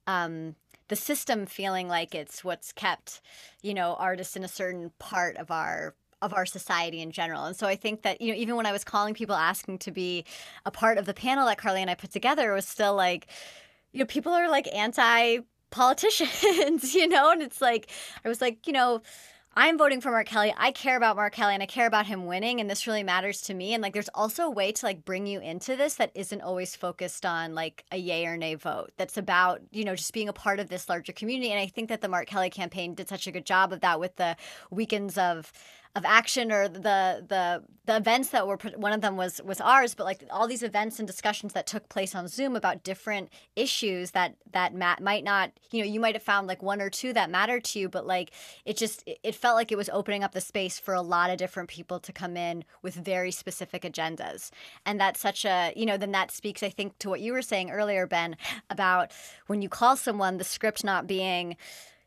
[0.07, 0.55] um,
[0.88, 3.21] the system feeling like it's what's kept,
[3.62, 7.45] you know, artists in a certain part of our of our society in general.
[7.45, 9.90] And so I think that, you know, even when I was calling people asking to
[9.90, 10.25] be
[10.64, 13.27] a part of the panel that Carly and I put together, it was still like,
[13.93, 15.40] you know, people are like anti
[15.71, 17.90] politicians, you know, and it's like,
[18.25, 19.03] I was like, you know,
[19.57, 20.53] I'm voting for Mark Kelly.
[20.57, 23.40] I care about Mark Kelly and I care about him winning and this really matters
[23.43, 23.73] to me.
[23.73, 26.75] And like there's also a way to like bring you into this that isn't always
[26.75, 28.90] focused on like a yay or nay vote.
[28.97, 31.53] That's about, you know, just being a part of this larger community.
[31.53, 34.01] And I think that the Mark Kelly campaign did such a good job of that
[34.01, 34.37] with the
[34.71, 35.53] weekends of
[35.96, 39.94] of action or the the the events that were one of them was was ours
[39.94, 44.11] but like all these events and discussions that took place on zoom about different issues
[44.11, 47.12] that that Matt might not you know you might have found like one or two
[47.12, 48.33] that mattered to you but like
[48.64, 51.38] it just it felt like it was opening up the space for a lot of
[51.38, 54.50] different people to come in with very specific agendas.
[54.87, 57.42] And that's such a you know then that speaks i think to what you were
[57.42, 58.37] saying earlier ben
[58.68, 59.12] about
[59.46, 61.57] when you call someone the script not being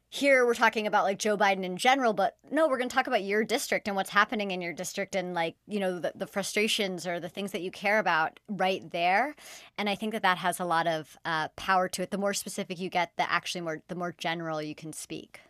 [0.10, 3.08] here we're talking about like Joe Biden in general, but no, we're going to talk
[3.08, 6.28] about your district and what's happening in your district and like, you know, the, the
[6.28, 9.36] frustrations or the things that you care about right there.
[9.78, 12.12] And I think that that has a lot of uh, power to it.
[12.12, 15.41] The more specific you get, the actually more, the more general you can speak.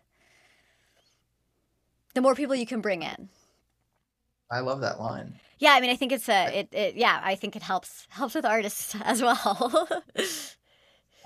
[2.15, 3.30] The more people you can bring in.
[4.50, 5.39] I love that line.
[5.60, 8.34] Yeah, I mean, I think it's a, it, it yeah, I think it helps helps
[8.34, 9.88] with artists as well.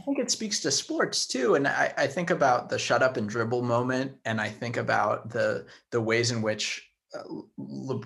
[0.01, 1.53] I think it speaks to sports too.
[1.55, 4.13] And I, I, think about the shut up and dribble moment.
[4.25, 7.21] And I think about the the ways in which uh,
[7.57, 8.01] Le,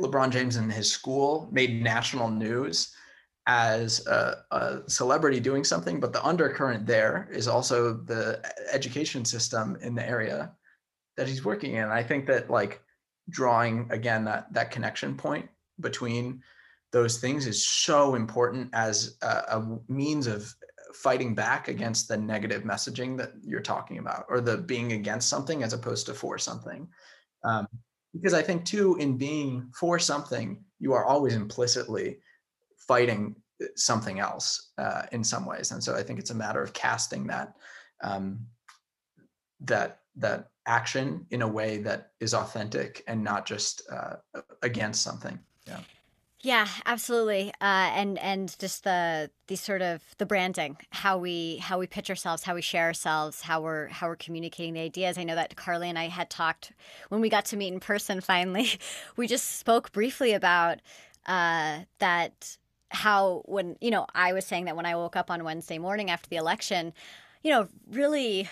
[0.00, 2.92] LeBron James and his school made national news
[3.46, 6.00] as a, a, celebrity doing something.
[6.00, 10.50] But the undercurrent there is also the education system in the area
[11.16, 11.84] that he's working in.
[11.84, 12.82] I think that like
[13.30, 15.48] drawing again that that connection point
[15.78, 16.42] between
[16.90, 20.52] those things is so important as a, a means of
[20.94, 25.62] fighting back against the negative messaging that you're talking about or the being against something
[25.62, 26.88] as opposed to for something.
[27.44, 27.68] Um,
[28.14, 32.18] because i think too in being for something you are always implicitly
[32.76, 33.36] fighting
[33.74, 35.72] something else uh, in some ways.
[35.72, 37.54] And so i think it's a matter of casting that
[38.02, 38.46] um,
[39.60, 44.16] that that action in a way that is authentic and not just uh,
[44.62, 45.38] against something.
[45.66, 45.80] Yeah
[46.40, 47.50] yeah, absolutely.
[47.60, 52.10] Uh, and and just the the sort of the branding, how we how we pitch
[52.10, 55.18] ourselves, how we share ourselves, how we're how we're communicating the ideas.
[55.18, 56.72] I know that Carly and I had talked
[57.08, 58.20] when we got to meet in person.
[58.20, 58.78] Finally,
[59.16, 60.78] we just spoke briefly about
[61.26, 62.56] uh, that
[62.90, 66.08] how when you know I was saying that when I woke up on Wednesday morning
[66.08, 66.92] after the election,
[67.42, 68.48] you know, really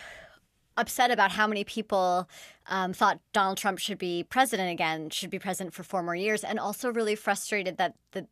[0.77, 2.29] upset about how many people
[2.69, 6.45] um, thought Donald Trump should be president again, should be president for four more years,
[6.45, 8.27] and also really frustrated that the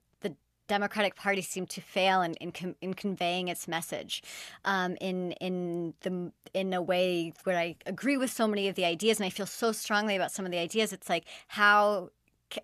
[0.66, 4.22] Democratic Party seemed to fail in in, in conveying its message,
[4.64, 8.84] um, in in the in a way where I agree with so many of the
[8.84, 10.92] ideas, and I feel so strongly about some of the ideas.
[10.92, 12.10] It's like how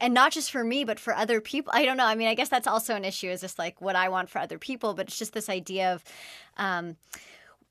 [0.00, 2.34] and not just for me but for other people i don't know i mean i
[2.34, 5.08] guess that's also an issue is just like what i want for other people but
[5.08, 6.04] it's just this idea of
[6.58, 6.96] um,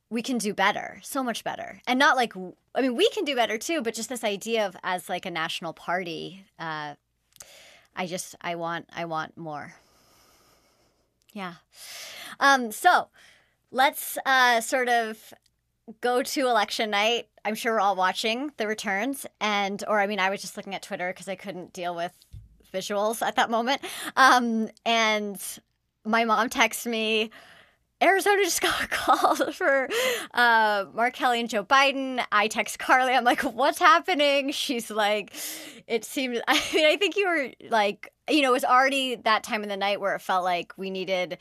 [0.09, 1.81] we can do better, so much better.
[1.85, 2.35] And not like,
[2.73, 5.31] I mean, we can do better too, but just this idea of as like a
[5.31, 6.95] national party, uh,
[7.95, 9.75] I just, I want, I want more.
[11.33, 11.55] Yeah.
[12.39, 13.09] Um, so
[13.71, 15.33] let's uh, sort of
[16.01, 17.27] go to election night.
[17.45, 19.27] I'm sure we're all watching the returns.
[19.39, 22.13] And, or I mean, I was just looking at Twitter because I couldn't deal with
[22.73, 23.81] visuals at that moment.
[24.15, 25.41] Um, and
[26.03, 27.31] my mom texted me,
[28.01, 29.89] Arizona just got a call for
[30.33, 32.23] uh, Mark Kelly and Joe Biden.
[32.31, 33.13] I text Carly.
[33.13, 34.51] I'm like, what's happening?
[34.51, 35.33] She's like,
[35.87, 39.43] it seems, I mean, I think you were like, you know, it was already that
[39.43, 41.37] time of the night where it felt like we needed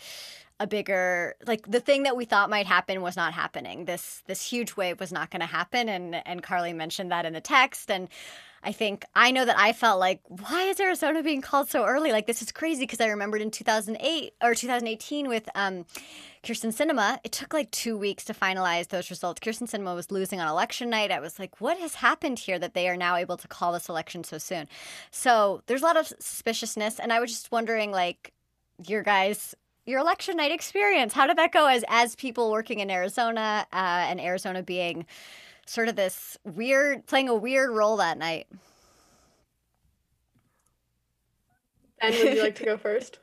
[0.60, 4.44] a bigger like the thing that we thought might happen was not happening this this
[4.44, 7.92] huge wave was not going to happen and and carly mentioned that in the text
[7.92, 8.08] and
[8.62, 12.12] I think I know that I felt like, why is Arizona being called so early?
[12.12, 15.84] Like this is crazy because I remembered in 2008 or 2018 with um,
[16.42, 19.40] Kyrsten Sinema, it took like two weeks to finalize those results.
[19.40, 21.10] Kyrsten Sinema was losing on election night.
[21.10, 23.88] I was like, what has happened here that they are now able to call this
[23.88, 24.68] election so soon?
[25.10, 28.32] So there's a lot of suspiciousness, and I was just wondering, like,
[28.86, 29.54] your guys
[29.86, 34.04] your election night experience how did that go as as people working in arizona uh,
[34.06, 35.04] and arizona being
[35.68, 38.46] sort of this weird, playing a weird role that night.
[42.00, 43.18] And would you like to go first?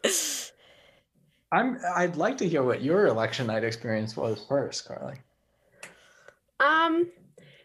[1.52, 1.80] I'm.
[1.96, 5.16] I'd like to hear what your election night experience was first, Carly.
[6.60, 7.10] Um,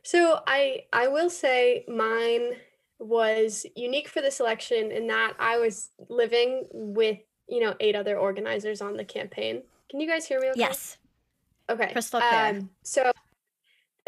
[0.02, 2.52] so I I will say mine
[2.98, 7.18] was unique for this election in that I was living with
[7.48, 9.62] you know eight other organizers on the campaign.
[9.88, 10.50] Can you guys hear me?
[10.50, 10.60] Okay?
[10.60, 10.98] Yes.
[11.68, 11.90] Okay.
[11.92, 12.46] Crystal clear.
[12.46, 13.10] Um, so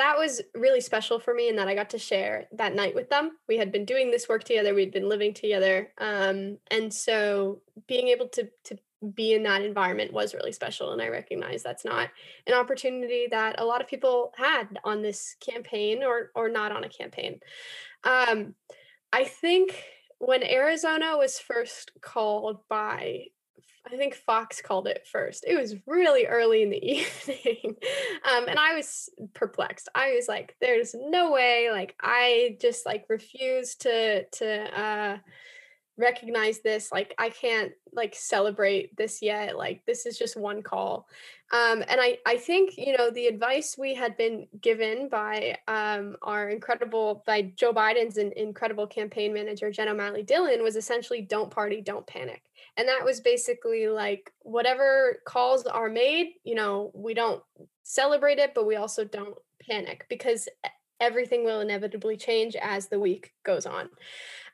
[0.02, 3.08] that was really special for me in that I got to share that night with
[3.08, 3.38] them.
[3.46, 4.74] We had been doing this work together.
[4.74, 8.76] We'd been living together, um, and so being able to to
[9.14, 10.92] be in that environment was really special.
[10.92, 12.08] And I recognize that's not
[12.48, 16.82] an opportunity that a lot of people had on this campaign or or not on
[16.82, 17.38] a campaign.
[18.02, 18.56] Um,
[19.12, 19.84] I think
[20.18, 23.26] when Arizona was first called by
[23.90, 25.44] I think Fox called it first.
[25.46, 27.76] It was really early in the evening.
[28.24, 29.88] um, and I was perplexed.
[29.94, 31.68] I was like, there's no way.
[31.70, 35.18] Like, I just like refuse to, to, uh,
[35.98, 41.06] recognize this like i can't like celebrate this yet like this is just one call.
[41.52, 46.16] Um and i i think you know the advice we had been given by um
[46.22, 51.50] our incredible by joe biden's in, incredible campaign manager jen o'malley dillon was essentially don't
[51.50, 52.42] party don't panic.
[52.78, 57.42] And that was basically like whatever calls are made you know we don't
[57.82, 60.48] celebrate it but we also don't panic because
[61.02, 63.90] everything will inevitably change as the week goes on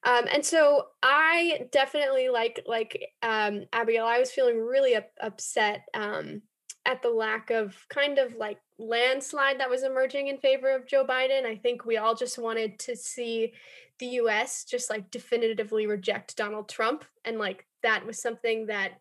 [0.04, 4.06] um, and so I definitely like like um, Abigail.
[4.06, 6.42] I was feeling really up, upset um,
[6.86, 11.04] at the lack of kind of like landslide that was emerging in favor of Joe
[11.04, 11.44] Biden.
[11.44, 13.54] I think we all just wanted to see
[13.98, 14.64] the U.S.
[14.64, 18.92] just like definitively reject Donald Trump, and like that was something that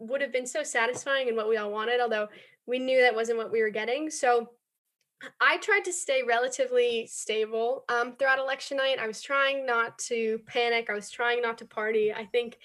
[0.00, 2.00] would have been so satisfying and what we all wanted.
[2.00, 2.28] Although
[2.66, 4.10] we knew that wasn't what we were getting.
[4.10, 4.50] So
[5.40, 8.98] I tried to stay relatively stable um, throughout election night.
[9.00, 10.90] I was trying not to panic.
[10.90, 12.12] I was trying not to party.
[12.12, 12.58] I think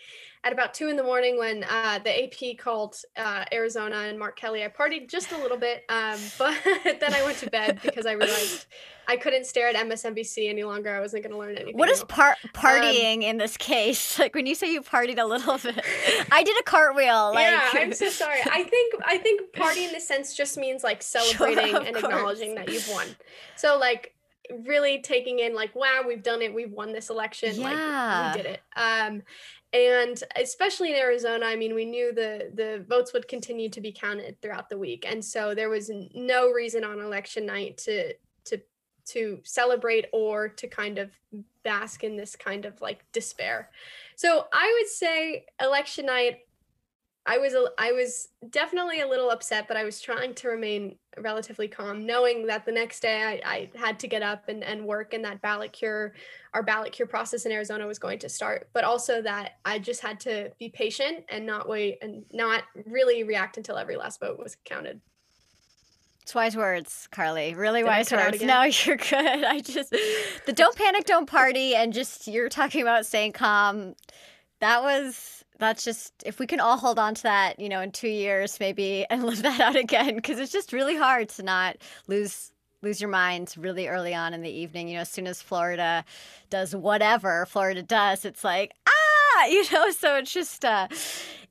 [0.44, 4.38] at about two in the morning when uh, the AP called uh, Arizona and Mark
[4.38, 8.06] Kelly, I partied just a little bit, um, but then I went to bed because
[8.06, 8.66] I realized
[9.10, 10.96] I couldn't stare at MSNBC any longer.
[10.96, 11.78] I wasn't going to learn anything.
[11.78, 14.18] What is par- partying um, in this case?
[14.30, 15.84] Like when you say you partied a little bit,
[16.30, 17.32] I did a cartwheel.
[17.34, 17.48] Like...
[17.48, 18.40] Yeah, I'm so sorry.
[18.52, 22.04] I think I think party in the sense just means like celebrating sure, and course.
[22.04, 23.08] acknowledging that you've won.
[23.56, 24.14] So like
[24.66, 27.64] really taking in like wow we've done it we've won this election yeah.
[27.64, 29.22] like we did it um
[29.72, 33.92] and especially in Arizona, I mean, we knew the the votes would continue to be
[33.92, 38.14] counted throughout the week, and so there was no reason on election night to
[38.46, 38.60] to
[39.10, 41.12] to celebrate or to kind of
[41.64, 43.70] bask in this kind of like despair.
[44.16, 46.40] So I would say election night
[47.30, 50.96] I was a, I was definitely a little upset, but I was trying to remain
[51.20, 54.84] relatively calm, knowing that the next day I, I had to get up and, and
[54.84, 56.16] work and that ballot cure,
[56.56, 60.02] our ballot cure process in Arizona was going to start, but also that I just
[60.02, 64.40] had to be patient and not wait and not really react until every last vote
[64.40, 65.00] was counted.
[66.24, 67.54] It's wise words, Carly.
[67.54, 68.42] Really Did wise words.
[68.42, 69.44] No, you're good.
[69.44, 69.92] I just
[70.48, 73.94] the don't panic, don't party, and just you're talking about staying calm.
[74.62, 77.92] That was that's just if we can all hold on to that, you know, in
[77.92, 81.78] two years maybe and live that out again, because it's just really hard to not
[82.08, 82.52] lose
[82.82, 84.88] lose your mind really early on in the evening.
[84.88, 86.06] You know, as soon as Florida
[86.50, 89.92] does whatever Florida does, it's like ah, you know.
[89.92, 90.88] So it's just uh,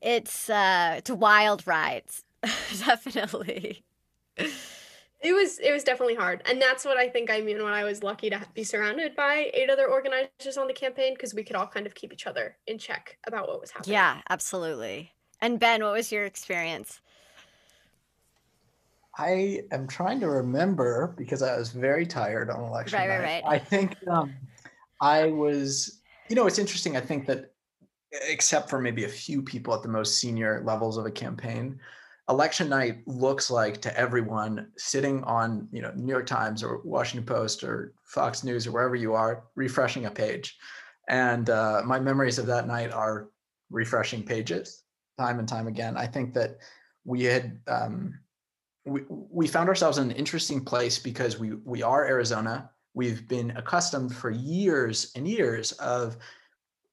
[0.01, 2.03] it's uh, it's wild ride,
[2.43, 3.83] definitely.
[5.21, 7.83] It was it was definitely hard, and that's what I think I mean when I
[7.83, 11.57] was lucky to be surrounded by eight other organizers on the campaign because we could
[11.57, 13.93] all kind of keep each other in check about what was happening.
[13.93, 15.11] Yeah, absolutely.
[15.41, 17.01] And Ben, what was your experience?
[19.17, 23.19] I am trying to remember because I was very tired on election right, night.
[23.19, 24.33] Right, right, I think um,
[25.01, 25.99] I was.
[26.29, 26.95] You know, it's interesting.
[26.95, 27.51] I think that
[28.11, 31.79] except for maybe a few people at the most senior levels of a campaign,
[32.29, 37.25] election night looks like to everyone sitting on you know new york times or washington
[37.25, 40.57] post or fox news or wherever you are refreshing a page.
[41.07, 43.29] And uh, my memories of that night are
[43.69, 44.83] refreshing pages
[45.17, 45.95] time and time again.
[45.95, 46.57] I think that
[47.05, 48.17] we had um,
[48.85, 52.71] we, we found ourselves in an interesting place because we we are arizona.
[52.95, 56.17] We've been accustomed for years and years of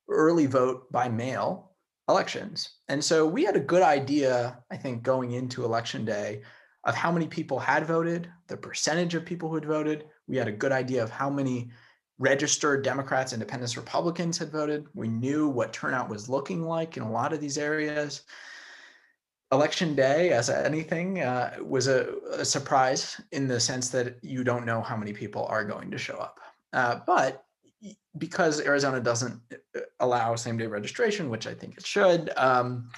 [0.09, 1.66] early vote by mail
[2.09, 2.70] elections.
[2.88, 6.42] And so we had a good idea, I think, going into election day
[6.84, 10.04] of how many people had voted, the percentage of people who had voted.
[10.28, 11.70] We had a good idea of how many
[12.18, 14.86] registered Democrats, Independents, Republicans had voted.
[14.94, 18.22] We knew what turnout was looking like in a lot of these areas.
[19.52, 24.66] Election day, as anything, uh, was a, a, surprise in the sense that you don't
[24.66, 26.40] know how many people are going to show up.
[26.72, 27.45] Uh, but
[28.18, 29.41] because Arizona doesn't
[29.76, 32.91] uh, allow same day registration, which I think it should, um,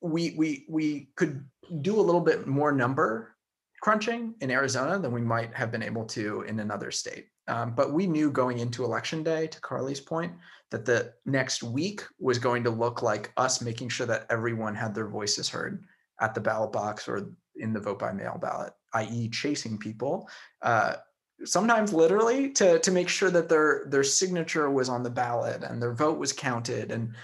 [0.00, 1.44] we we we could
[1.82, 3.34] do a little bit more number
[3.80, 7.28] crunching in Arizona than we might have been able to in another state.
[7.46, 10.32] Um, but we knew going into election day, to Carly's point,
[10.70, 14.94] that the next week was going to look like us making sure that everyone had
[14.94, 15.84] their voices heard
[16.20, 20.28] at the ballot box or in the vote by mail ballot, i.e., chasing people,
[20.62, 20.96] uh,
[21.44, 25.80] sometimes literally to to make sure that their their signature was on the ballot and
[25.80, 27.14] their vote was counted, and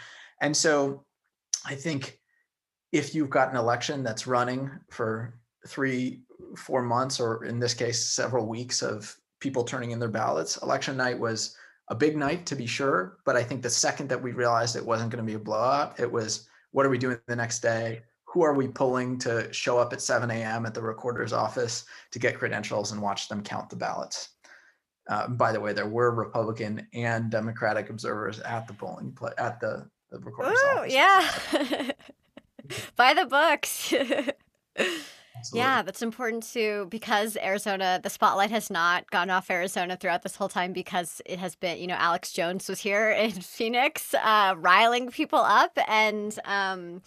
[0.41, 1.05] and so
[1.67, 2.19] I think
[2.93, 5.35] if you've got an election that's running for
[5.67, 6.23] three,
[6.57, 10.97] four months, or in this case, several weeks of people turning in their ballots, election
[10.97, 11.57] night was
[11.89, 13.19] a big night to be sure.
[13.25, 15.99] But I think the second that we realized it wasn't going to be a blowout,
[15.99, 18.03] it was what are we doing the next day?
[18.35, 20.67] Who are we pulling to show up at 7 a.m.
[20.67, 24.31] at the recorder's office to get credentials and watch them count the ballots?
[25.09, 29.61] Uh, by the way, there were Republican and Democratic observers at the polling pla- at
[29.61, 30.93] the, the recorder's Ooh, office.
[30.93, 31.91] yeah.
[32.97, 33.95] By the books.
[35.37, 35.69] Absolutely.
[35.69, 40.35] Yeah, that's important too because Arizona, the spotlight has not gone off Arizona throughout this
[40.35, 44.55] whole time because it has been, you know, Alex Jones was here in Phoenix, uh,
[44.57, 45.79] riling people up.
[45.87, 47.03] And um,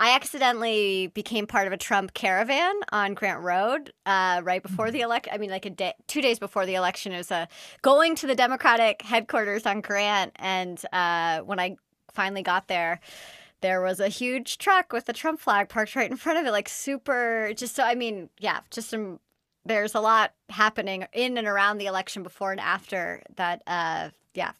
[0.00, 5.00] I accidentally became part of a Trump caravan on Grant Road uh, right before the
[5.00, 5.32] election.
[5.34, 7.12] I mean, like a day, two days before the election.
[7.12, 7.46] It was uh,
[7.82, 10.32] going to the Democratic headquarters on Grant.
[10.36, 11.76] And uh, when I
[12.12, 13.00] finally got there,
[13.60, 16.50] there was a huge truck with the Trump flag parked right in front of it,
[16.50, 17.52] like super.
[17.54, 19.20] Just so I mean, yeah, just some.
[19.64, 23.62] There's a lot happening in and around the election before and after that.
[23.66, 24.52] Uh, yeah,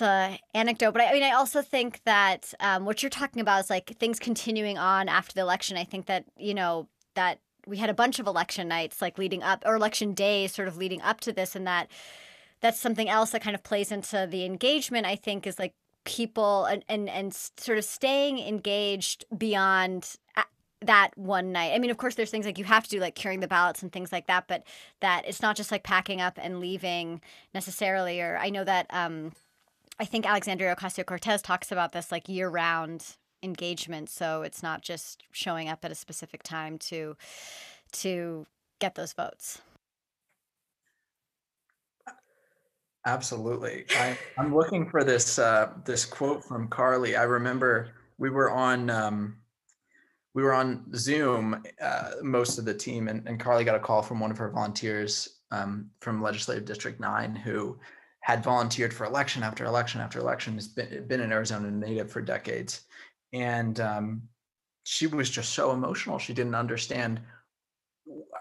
[0.00, 3.64] a anecdote, but I, I mean, I also think that um, what you're talking about
[3.64, 5.76] is like things continuing on after the election.
[5.76, 9.42] I think that you know that we had a bunch of election nights, like leading
[9.42, 11.88] up, or election days, sort of leading up to this, and that
[12.60, 15.06] that's something else that kind of plays into the engagement.
[15.06, 15.74] I think is like
[16.04, 20.16] people and and, and sort of staying engaged beyond
[20.86, 21.72] that one night.
[21.74, 23.82] I mean, of course, there's things like you have to do, like carrying the ballots
[23.82, 24.64] and things like that, but
[25.00, 27.20] that it's not just like packing up and leaving
[27.54, 28.20] necessarily.
[28.20, 29.32] Or I know that um,
[29.98, 34.08] I think Alexandria Ocasio Cortez talks about this like year round engagement.
[34.08, 37.16] So it's not just showing up at a specific time to
[37.92, 38.46] to
[38.80, 39.60] get those votes.
[43.04, 43.84] Absolutely.
[43.96, 47.16] I, I'm looking for this uh, this quote from Carly.
[47.16, 49.38] I remember we were on um,
[50.34, 54.02] we were on Zoom, uh, most of the team, and, and Carly got a call
[54.02, 57.76] from one of her volunteers um, from Legislative District Nine who
[58.22, 60.54] had volunteered for election after election after election.
[60.54, 62.82] Has been been an Arizona native for decades,
[63.32, 64.22] and um,
[64.84, 66.18] she was just so emotional.
[66.18, 67.20] She didn't understand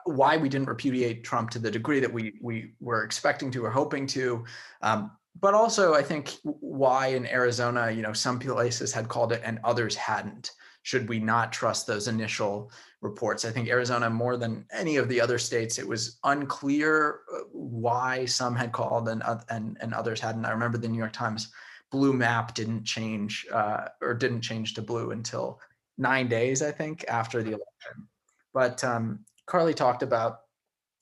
[0.05, 3.71] why we didn't repudiate Trump to the degree that we we were expecting to or
[3.71, 4.45] hoping to.
[4.81, 9.41] Um, but also, I think why in Arizona, you know, some places had called it
[9.43, 10.51] and others hadn't.
[10.83, 12.71] Should we not trust those initial
[13.01, 13.45] reports?
[13.45, 18.25] I think Arizona, more than any of the other states, it was unclear uh, why
[18.25, 20.45] some had called and and and others hadn't.
[20.45, 21.51] I remember the New York Times
[21.91, 25.59] blue map didn't change uh, or didn't change to blue until
[25.97, 28.07] nine days, I think, after the election.
[28.53, 30.39] But um, Carly talked about,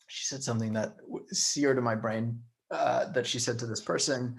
[0.08, 0.96] she said something that
[1.32, 2.42] seared to my brain
[2.72, 4.38] uh, that she said to this person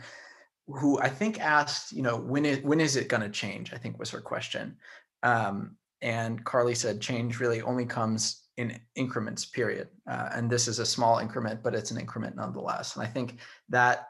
[0.67, 3.73] who I think asked, you know, when is, when is it going to change?
[3.73, 4.77] I think was her question.
[5.23, 9.89] Um, and Carly said, change really only comes in increments, period.
[10.09, 12.97] Uh, and this is a small increment, but it's an increment nonetheless.
[12.97, 13.39] And I think
[13.69, 14.09] that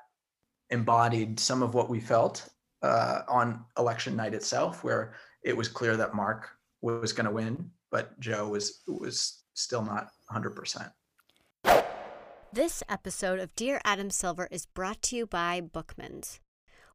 [0.70, 2.48] embodied some of what we felt
[2.82, 6.48] uh, on election night itself, where it was clear that Mark
[6.80, 10.90] was going to win, but Joe was was still not 100%.
[12.52, 16.40] This episode of Dear Adam Silver is brought to you by Bookmans.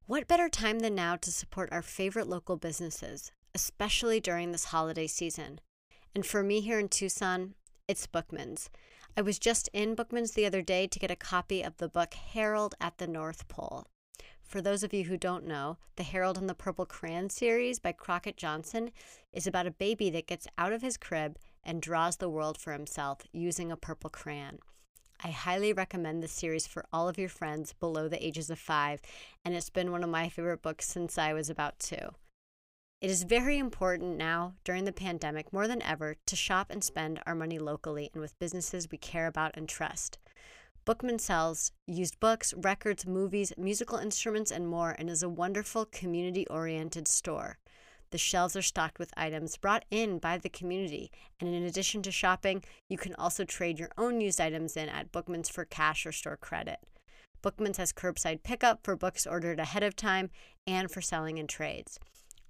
[0.06, 5.08] What better time than now to support our favorite local businesses, especially during this holiday
[5.08, 5.60] season?
[6.14, 7.56] And for me here in Tucson,
[7.88, 8.70] it's Bookmans.
[9.18, 12.14] I was just in Bookmans the other day to get a copy of the book
[12.14, 13.88] Harold at the North Pole.
[14.44, 17.94] For those of you who don't know, the Harold and the Purple Crayon series by
[17.94, 18.92] Crockett Johnson
[19.32, 22.74] is about a baby that gets out of his crib and draws the world for
[22.74, 24.60] himself using a purple crayon.
[25.24, 29.02] I highly recommend this series for all of your friends below the ages of five,
[29.46, 32.10] and it's been one of my favorite books since I was about two.
[33.02, 37.22] It is very important now, during the pandemic, more than ever, to shop and spend
[37.26, 40.18] our money locally and with businesses we care about and trust.
[40.86, 46.48] Bookman sells used books, records, movies, musical instruments, and more, and is a wonderful community
[46.48, 47.58] oriented store.
[48.12, 52.12] The shelves are stocked with items brought in by the community, and in addition to
[52.12, 56.14] shopping, you can also trade your own used items in at Bookmans for cash or
[56.14, 56.80] store credit.
[57.44, 60.30] Bookmans has curbside pickup for books ordered ahead of time
[60.66, 62.00] and for selling in trades.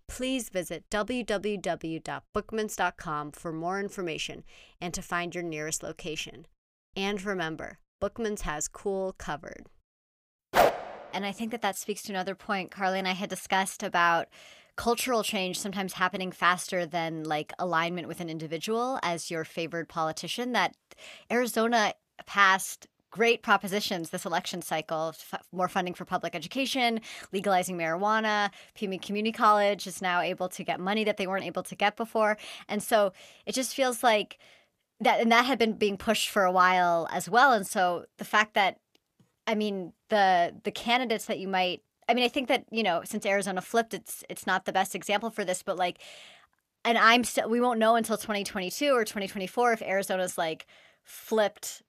[0.07, 4.43] Please visit www.bookmans.com for more information
[4.79, 6.47] and to find your nearest location.
[6.95, 9.65] And remember, Bookmans has cool covered.
[10.53, 14.27] And I think that that speaks to another point Carly and I had discussed about
[14.75, 20.51] cultural change sometimes happening faster than like alignment with an individual as your favored politician
[20.51, 20.75] that
[21.31, 21.93] Arizona
[22.25, 26.99] passed great propositions this election cycle f- more funding for public education,
[27.31, 28.49] legalizing marijuana.
[28.73, 31.95] Pima Community College is now able to get money that they weren't able to get
[31.95, 32.37] before.
[32.67, 33.13] And so
[33.45, 34.37] it just feels like
[34.99, 37.53] that, and that had been being pushed for a while as well.
[37.53, 38.79] And so the fact that,
[39.47, 43.01] I mean, the the candidates that you might I mean, I think that you know,
[43.05, 45.99] since Arizona flipped, it's it's not the best example for this, but like,
[46.83, 50.65] and I'm still we won't know until 2022 or 2024 if Arizona's like
[51.05, 51.81] flipped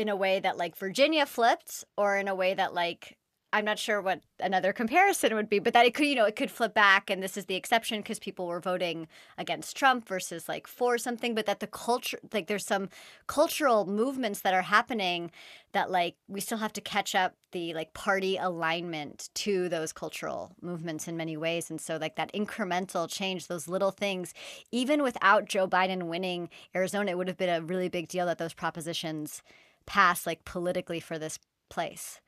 [0.00, 3.16] in a way that like Virginia flipped or in a way that like
[3.52, 6.36] I'm not sure what another comparison would be, but that it could, you know, it
[6.36, 10.48] could flip back, and this is the exception because people were voting against Trump versus
[10.48, 12.88] like for something, but that the culture, like, there's some
[13.26, 15.32] cultural movements that are happening
[15.72, 20.52] that like we still have to catch up the like party alignment to those cultural
[20.62, 24.32] movements in many ways, and so like that incremental change, those little things,
[24.70, 28.38] even without Joe Biden winning Arizona, it would have been a really big deal that
[28.38, 29.42] those propositions
[29.86, 32.20] pass like politically for this place.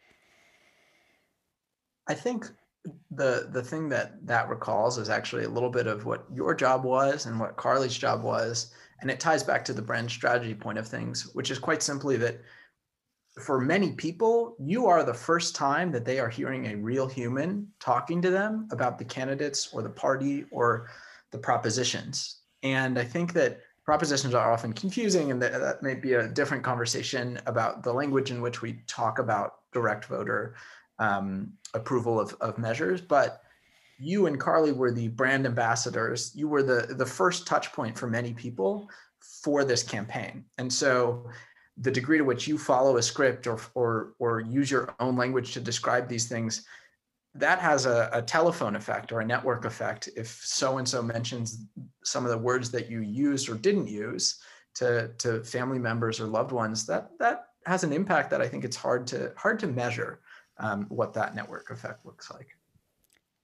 [2.08, 2.46] I think
[3.10, 6.84] the the thing that that recalls is actually a little bit of what your job
[6.84, 10.78] was and what Carly's job was, and it ties back to the brand strategy point
[10.78, 12.40] of things, which is quite simply that
[13.40, 17.66] for many people, you are the first time that they are hearing a real human
[17.80, 20.90] talking to them about the candidates or the party or
[21.30, 22.40] the propositions.
[22.62, 26.62] And I think that propositions are often confusing, and that, that may be a different
[26.62, 30.54] conversation about the language in which we talk about direct voter
[30.98, 33.00] um, approval of, of measures.
[33.00, 33.42] But
[33.98, 36.32] you and Carly were the brand ambassadors.
[36.34, 38.88] You were the, the first touch point for many people
[39.20, 40.44] for this campaign.
[40.58, 41.26] And so
[41.78, 45.52] the degree to which you follow a script or, or, or use your own language
[45.54, 46.66] to describe these things,
[47.34, 50.08] that has a, a telephone effect or a network effect.
[50.16, 51.66] If so-and-so mentions
[52.04, 54.38] some of the words that you used or didn't use
[54.74, 58.64] to, to family members or loved ones, that, that has an impact that I think
[58.64, 60.20] it's hard to, hard to measure
[60.58, 62.48] um, what that network effect looks like.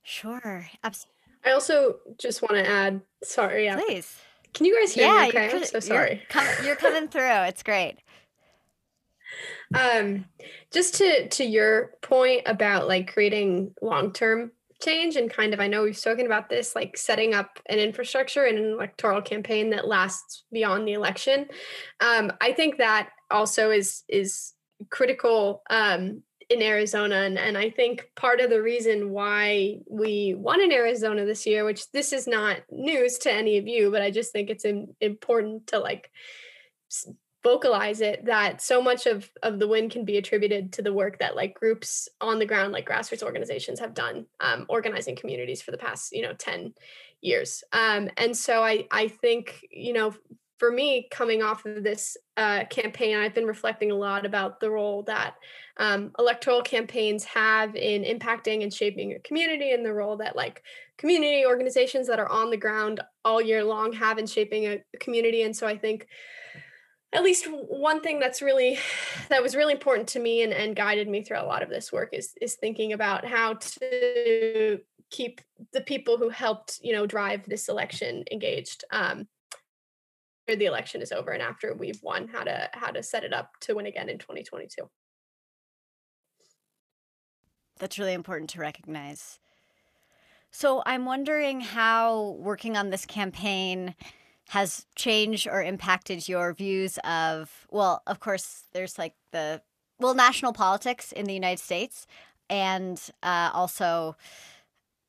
[0.02, 0.66] Sure.
[0.84, 1.14] Absolutely.
[1.44, 3.76] I also just want to add, sorry, yeah.
[3.76, 4.18] Please.
[4.54, 5.28] Can you guys hear yeah, me?
[5.28, 6.10] Okay, you're, I'm so sorry.
[6.10, 7.42] You're, com- you're coming through.
[7.44, 7.98] It's great.
[9.74, 10.26] Um,
[10.72, 15.66] just to to your point about like creating long term change and kind of I
[15.66, 19.88] know we've spoken about this like setting up an infrastructure and an electoral campaign that
[19.88, 21.46] lasts beyond the election.
[22.00, 24.54] Um, I think that also is is
[24.90, 27.16] critical um, in Arizona.
[27.16, 31.64] And, and I think part of the reason why we won in Arizona this year,
[31.64, 34.94] which this is not news to any of you, but I just think it's in,
[35.00, 36.10] important to like
[37.42, 41.18] vocalize it that so much of of the win can be attributed to the work
[41.18, 45.70] that like groups on the ground like grassroots organizations have done um, organizing communities for
[45.70, 46.74] the past you know 10
[47.20, 47.64] years.
[47.72, 50.14] Um, and so i i think you know
[50.58, 54.70] for me coming off of this uh, campaign i've been reflecting a lot about the
[54.70, 55.34] role that
[55.76, 60.64] um, electoral campaigns have in impacting and shaping a community and the role that like
[60.96, 65.42] community organizations that are on the ground all year long have in shaping a community.
[65.42, 66.08] And so i think
[67.12, 68.78] at least one thing that's really
[69.28, 71.92] that was really important to me and, and guided me through a lot of this
[71.92, 74.78] work is is thinking about how to
[75.10, 75.40] keep
[75.72, 79.26] the people who helped you know drive this election engaged um
[80.46, 83.50] the election is over and after we've won how to how to set it up
[83.60, 84.88] to win again in 2022
[87.78, 89.38] that's really important to recognize.
[90.50, 93.94] So I'm wondering how working on this campaign
[94.48, 99.60] has changed or impacted your views of, well, of course, there's like the,
[99.98, 102.06] well, national politics in the United States
[102.48, 104.16] and uh, also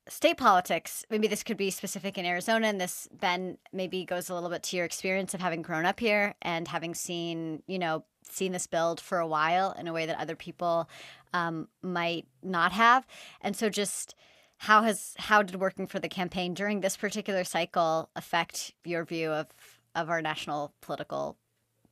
[0.08, 1.04] state politics.
[1.08, 4.62] Maybe this could be specific in Arizona, and this, Ben, maybe goes a little bit
[4.64, 8.66] to your experience of having grown up here and having seen, you know, seen this
[8.66, 10.88] build for a while in a way that other people
[11.32, 13.06] um, might not have.
[13.40, 14.14] And so just
[14.60, 19.30] how has how did working for the campaign during this particular cycle affect your view
[19.30, 19.46] of
[19.94, 21.38] of our national political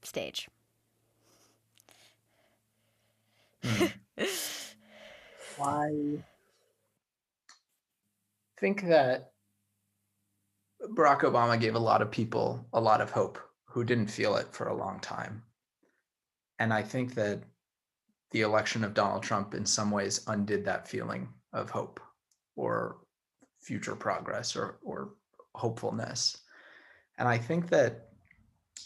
[0.03, 0.51] stage?
[3.65, 3.87] Hmm.
[5.63, 6.19] I
[8.61, 9.33] think that
[10.95, 14.53] Barack Obama gave a lot of people a lot of hope who didn't feel it
[14.53, 15.43] for a long time.
[16.59, 17.43] And I think that
[18.31, 21.99] the election of Donald Trump in some ways undid that feeling of hope
[22.59, 22.99] or
[23.63, 25.15] future progress or or
[25.55, 26.37] hopefulness.
[27.19, 28.09] And I think that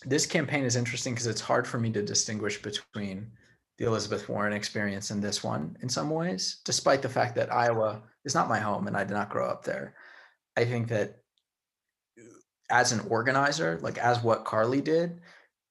[0.05, 3.31] this campaign is interesting because it's hard for me to distinguish between
[3.79, 8.03] the Elizabeth Warren experience and this one in some ways, despite the fact that Iowa
[8.25, 9.95] is not my home and I did not grow up there.
[10.57, 11.17] I think that
[12.19, 12.25] uh,
[12.71, 15.21] as an organizer, like as what Carly did,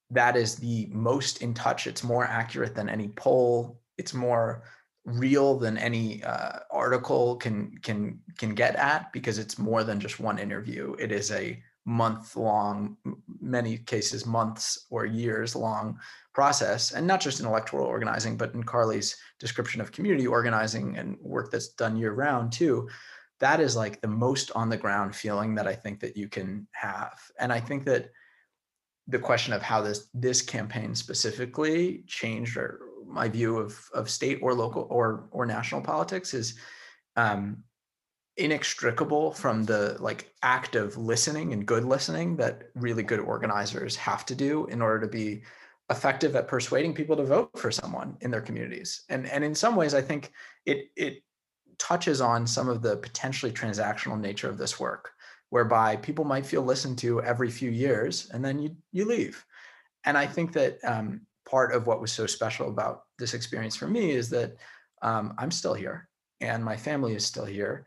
[0.09, 1.87] that is the most in touch.
[1.87, 3.81] It's more accurate than any poll.
[3.97, 4.63] It's more
[5.05, 10.19] real than any uh, article can can can get at because it's more than just
[10.19, 10.95] one interview.
[10.99, 12.95] It is a month long,
[13.39, 15.99] many cases months or years long
[16.33, 21.17] process, and not just in electoral organizing, but in Carly's description of community organizing and
[21.19, 22.87] work that's done year round too.
[23.39, 26.67] That is like the most on the ground feeling that I think that you can
[26.73, 28.11] have, and I think that
[29.07, 32.81] the question of how this this campaign specifically changed or
[33.11, 36.55] my view of of state or local or or national politics is
[37.15, 37.63] um,
[38.37, 44.25] inextricable from the like act of listening and good listening that really good organizers have
[44.25, 45.41] to do in order to be
[45.89, 49.03] effective at persuading people to vote for someone in their communities.
[49.09, 50.31] And and in some ways, I think
[50.65, 51.23] it it
[51.77, 55.11] touches on some of the potentially transactional nature of this work,
[55.49, 59.45] whereby people might feel listened to every few years and then you you leave.
[60.05, 63.87] And I think that um, part of what was so special about this experience for
[63.87, 64.55] me is that
[65.01, 66.07] um, I'm still here
[66.39, 67.85] and my family is still here.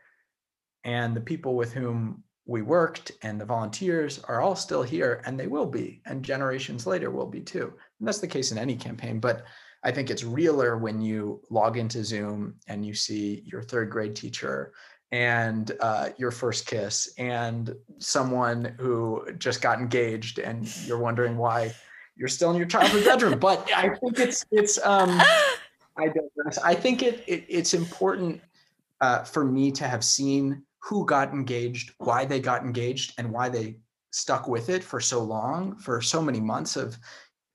[0.83, 5.39] And the people with whom we worked and the volunteers are all still here and
[5.39, 7.73] they will be, and generations later will be too.
[7.99, 9.19] And that's the case in any campaign.
[9.19, 9.45] But
[9.83, 14.15] I think it's realer when you log into Zoom and you see your third grade
[14.15, 14.73] teacher
[15.11, 21.73] and uh, your first kiss and someone who just got engaged and you're wondering why
[22.15, 23.39] you're still in your childhood bedroom.
[23.39, 25.09] But I think it's it's um
[25.97, 26.57] I digress.
[26.63, 28.41] I think it, it it's important
[29.01, 33.49] uh, for me to have seen who got engaged, why they got engaged, and why
[33.49, 33.77] they
[34.11, 36.97] stuck with it for so long, for so many months of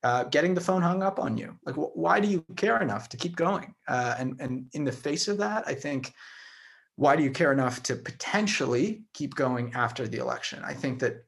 [0.02, 1.56] uh, getting the phone hung up on you.
[1.64, 3.74] Like, wh- why do you care enough to keep going?
[3.86, 6.12] Uh, and and in the face of that, I think,
[6.96, 10.62] why do you care enough to potentially keep going after the election?
[10.64, 11.24] I think that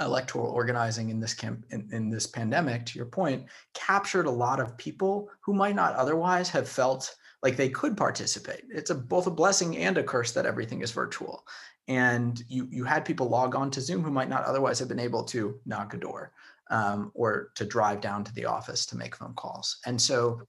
[0.00, 4.60] electoral organizing in this camp in, in this pandemic to your point captured a lot
[4.60, 8.64] of people who might not otherwise have felt like they could participate.
[8.70, 11.46] It's a both a blessing and a curse that everything is virtual.
[11.86, 14.98] And you you had people log on to zoom who might not otherwise have been
[14.98, 16.32] able to knock a door
[16.70, 19.78] um, or to drive down to the office to make phone calls.
[19.86, 20.40] And so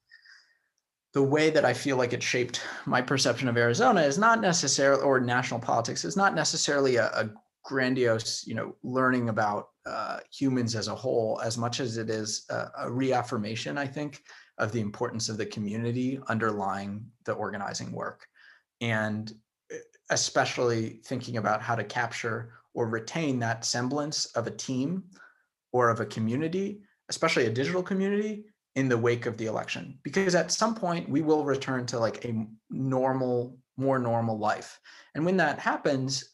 [1.13, 5.01] the way that I feel like it shaped my perception of Arizona is not necessarily,
[5.01, 7.29] or national politics is not necessarily a, a
[7.65, 12.45] grandiose, you know, learning about uh, humans as a whole, as much as it is
[12.49, 14.21] a, a, reaffirmation, I think,
[14.59, 18.27] of the importance of the community underlying the organizing work,
[18.81, 19.33] and
[19.71, 19.77] eh,
[20.11, 25.03] especially thinking about how to capture or retain that semblance of a team
[25.73, 28.45] or of a community, especially a digital community,
[28.75, 32.25] in the wake of the election, because at some point we will return to like
[32.25, 34.79] a normal, more normal life,
[35.15, 36.25] and when that happens,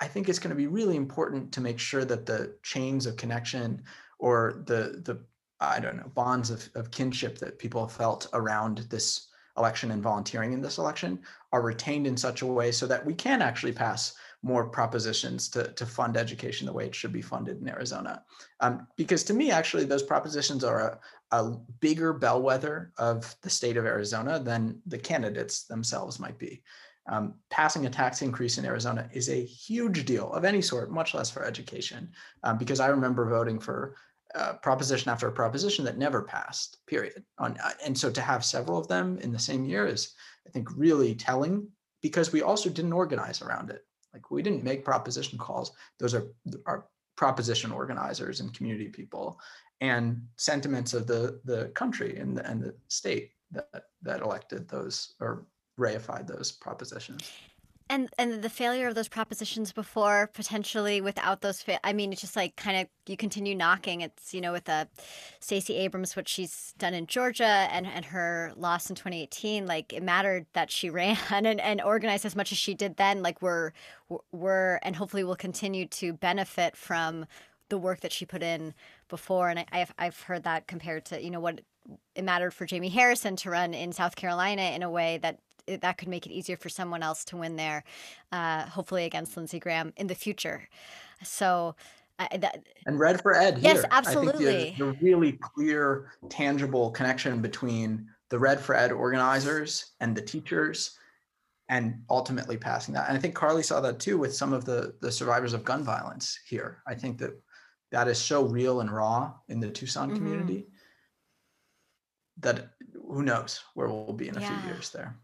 [0.00, 3.16] I think it's going to be really important to make sure that the chains of
[3.16, 3.82] connection
[4.18, 5.20] or the the
[5.60, 10.52] I don't know bonds of, of kinship that people felt around this election and volunteering
[10.52, 11.18] in this election
[11.52, 15.72] are retained in such a way so that we can actually pass more propositions to,
[15.72, 18.22] to fund education the way it should be funded in Arizona.
[18.60, 21.00] Um, because to me, actually, those propositions are
[21.32, 26.62] a, a bigger bellwether of the state of Arizona than the candidates themselves might be.
[27.08, 31.14] Um, passing a tax increase in Arizona is a huge deal of any sort, much
[31.14, 32.10] less for education.
[32.42, 33.96] Um, because I remember voting for
[34.34, 37.24] uh, proposition after proposition that never passed, period.
[37.38, 40.14] On, uh, and so to have several of them in the same year is,
[40.46, 41.66] I think, really telling
[42.02, 43.84] because we also didn't organize around it.
[44.12, 45.72] Like we didn't make proposition calls.
[45.98, 46.26] Those are
[46.66, 46.86] our
[47.16, 49.40] proposition organizers and community people
[49.80, 55.14] and sentiments of the, the country and the, and the state that, that elected those
[55.20, 55.46] or
[55.78, 57.30] reified those propositions.
[57.90, 62.20] And and the failure of those propositions before potentially without those fa- i mean it's
[62.20, 64.02] just like kind of you continue knocking.
[64.02, 64.84] It's you know with uh,
[65.40, 70.02] stacey abrams what she's done in georgia and and her loss in 2018 like it
[70.02, 73.72] mattered that she ran and and organized as much as she did then like we're
[74.32, 77.24] we're and hopefully will continue to benefit from
[77.68, 78.74] the work that she put in
[79.08, 79.48] before.
[79.48, 81.60] And I, I've, I've heard that compared to you know what
[82.14, 85.38] it mattered for Jamie Harrison to run in South Carolina in a way that
[85.76, 87.84] that could make it easier for someone else to win there,
[88.32, 90.68] uh, hopefully against Lindsey Graham in the future.
[91.22, 91.76] So.
[92.20, 93.74] Uh, that, and red for ed here.
[93.74, 94.48] Yes, absolutely.
[94.48, 100.22] I think the, really clear, tangible connection between the red for ed organizers and the
[100.22, 100.98] teachers
[101.68, 103.08] and ultimately passing that.
[103.08, 105.84] And I think Carly saw that too with some of the the survivors of gun
[105.84, 106.82] violence here.
[106.88, 107.40] I think that
[107.92, 110.16] that is so real and raw in the Tucson Mhm.
[110.16, 110.66] community
[112.38, 114.60] that who knows where we'll be in a Yeah.
[114.60, 115.16] few years there.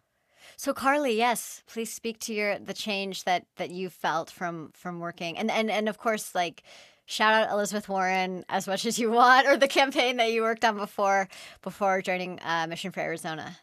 [0.56, 5.00] So Carly, yes, please speak to your the change that that you felt from from
[5.00, 6.62] working, and and and of course, like
[7.06, 10.64] shout out Elizabeth Warren as much as you want, or the campaign that you worked
[10.64, 11.28] on before
[11.62, 13.58] before joining uh, Mission for Arizona.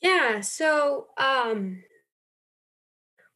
[0.00, 0.40] Yeah.
[0.40, 1.82] So, um,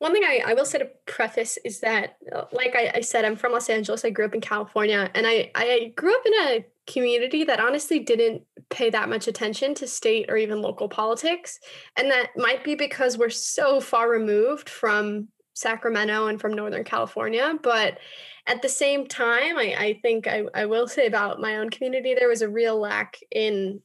[0.00, 3.26] one thing I, I will say to preface is that, uh, like I, I said,
[3.26, 4.02] I'm from Los Angeles.
[4.02, 7.98] I grew up in California, and I, I grew up in a community that honestly
[7.98, 11.60] didn't pay that much attention to state or even local politics.
[11.98, 17.58] And that might be because we're so far removed from Sacramento and from Northern California.
[17.62, 17.98] But
[18.46, 22.14] at the same time, I, I think I, I will say about my own community,
[22.14, 23.82] there was a real lack in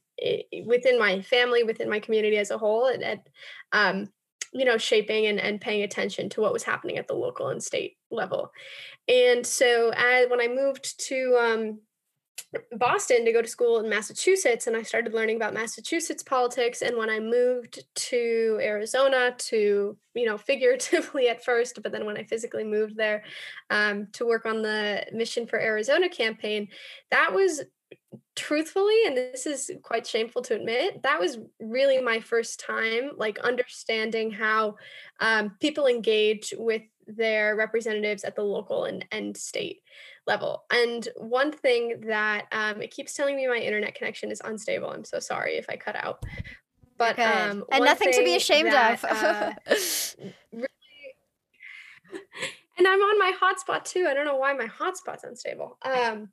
[0.64, 3.28] within my family, within my community as a whole, and at
[3.72, 4.08] um,
[4.56, 7.62] you know, shaping and, and paying attention to what was happening at the local and
[7.62, 8.50] state level.
[9.06, 11.80] And so, as when I moved to um,
[12.72, 16.80] Boston to go to school in Massachusetts, and I started learning about Massachusetts politics.
[16.80, 22.16] And when I moved to Arizona, to you know, figuratively at first, but then when
[22.16, 23.24] I physically moved there
[23.68, 26.68] um, to work on the Mission for Arizona campaign,
[27.10, 27.62] that was
[28.36, 33.38] truthfully and this is quite shameful to admit that was really my first time like
[33.38, 34.76] understanding how
[35.20, 39.80] um, people engage with their representatives at the local and, and state
[40.26, 44.90] level and one thing that um, it keeps telling me my internet connection is unstable
[44.90, 46.22] i'm so sorry if i cut out
[46.98, 47.24] but Good.
[47.26, 49.10] um, and nothing to be ashamed that, of.
[49.10, 49.52] uh,
[52.78, 54.06] and I'm on my hotspot too.
[54.08, 55.78] I don't know why my hotspot's unstable.
[55.82, 56.30] Um,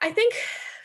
[0.00, 0.34] I think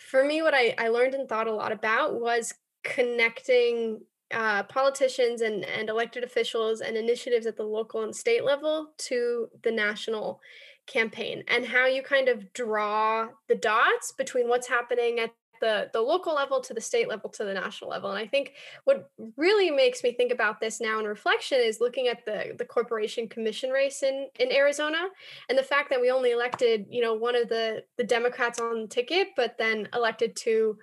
[0.10, 2.54] for me, what I, I learned and thought a lot about was
[2.84, 4.02] connecting
[4.34, 9.48] uh, politicians and, and elected officials and initiatives at the local and state level to
[9.64, 10.42] the national
[10.86, 15.32] campaign and how you kind of draw the dots between what's happening at
[15.62, 18.10] the the local level to the state level to the national level.
[18.10, 18.54] And i think
[18.84, 22.66] what really makes me think about this now in reflection is looking at the the
[22.66, 25.08] corporation commission race in in arizona
[25.50, 28.82] and the fact that we only elected you know one of the the democrats on
[28.82, 30.78] the ticket but then elected two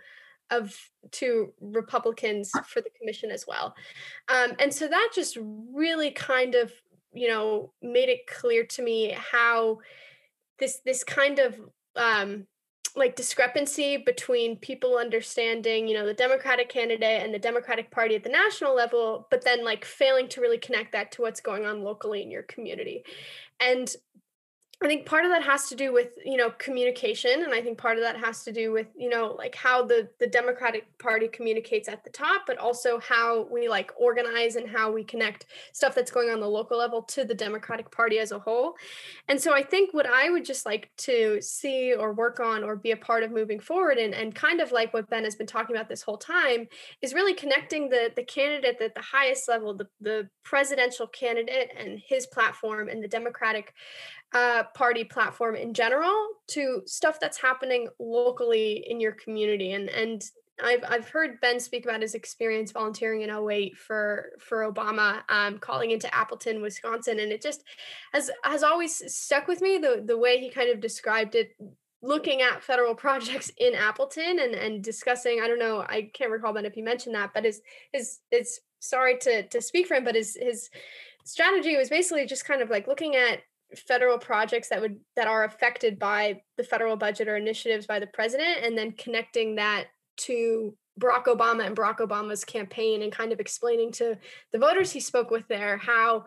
[0.50, 0.76] of
[1.10, 3.74] two republicans for the commission as well.
[4.28, 6.72] Um, and so that just really kind of
[7.12, 9.78] you know made it clear to me how
[10.58, 11.60] this this kind of
[11.96, 12.46] um,
[12.96, 18.22] like discrepancy between people understanding you know the democratic candidate and the democratic party at
[18.22, 21.82] the national level but then like failing to really connect that to what's going on
[21.82, 23.04] locally in your community.
[23.60, 23.94] And
[24.82, 27.78] I think part of that has to do with you know communication, and I think
[27.78, 31.28] part of that has to do with you know like how the the Democratic Party
[31.28, 35.94] communicates at the top, but also how we like organize and how we connect stuff
[35.94, 38.74] that's going on the local level to the Democratic Party as a whole.
[39.28, 42.74] And so I think what I would just like to see or work on or
[42.74, 45.46] be a part of moving forward, and and kind of like what Ben has been
[45.46, 46.66] talking about this whole time,
[47.00, 52.00] is really connecting the the candidate at the highest level, the the presidential candidate and
[52.04, 53.72] his platform, and the Democratic
[54.34, 60.24] uh, party platform in general to stuff that's happening locally in your community and and
[60.62, 65.58] I've I've heard Ben speak about his experience volunteering in 08 for for Obama, um,
[65.58, 67.64] calling into Appleton, Wisconsin, and it just
[68.12, 71.56] has has always stuck with me the the way he kind of described it,
[72.02, 75.40] looking at federal projects in Appleton and and discussing.
[75.42, 77.60] I don't know, I can't recall Ben if he mentioned that, but his
[77.92, 80.70] his it's sorry to to speak for him, but his his
[81.24, 83.40] strategy was basically just kind of like looking at
[83.88, 88.06] federal projects that would that are affected by the federal budget or initiatives by the
[88.06, 89.86] president and then connecting that
[90.16, 94.16] to Barack Obama and Barack Obama's campaign and kind of explaining to
[94.52, 96.24] the voters he spoke with there how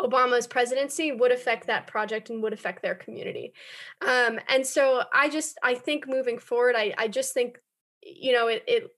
[0.00, 3.52] Obama's presidency would affect that project and would affect their community.
[4.00, 7.58] Um, and so I just I think moving forward, I I just think
[8.02, 8.90] you know it it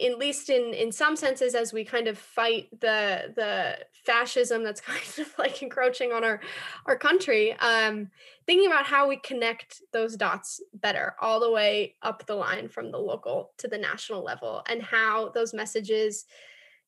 [0.00, 4.80] at least in in some senses as we kind of fight the the fascism that's
[4.80, 6.40] kind of like encroaching on our
[6.86, 8.08] our country um
[8.46, 12.90] thinking about how we connect those dots better all the way up the line from
[12.90, 16.26] the local to the national level and how those messages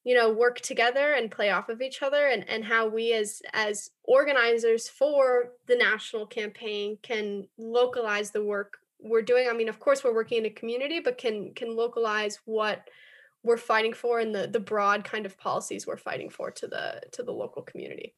[0.05, 3.41] you know work together and play off of each other and and how we as
[3.53, 9.81] as organizers for the national campaign can localize the work we're doing i mean of
[9.81, 12.89] course we're working in a community but can can localize what
[13.43, 17.01] we're fighting for and the the broad kind of policies we're fighting for to the
[17.13, 18.15] to the local community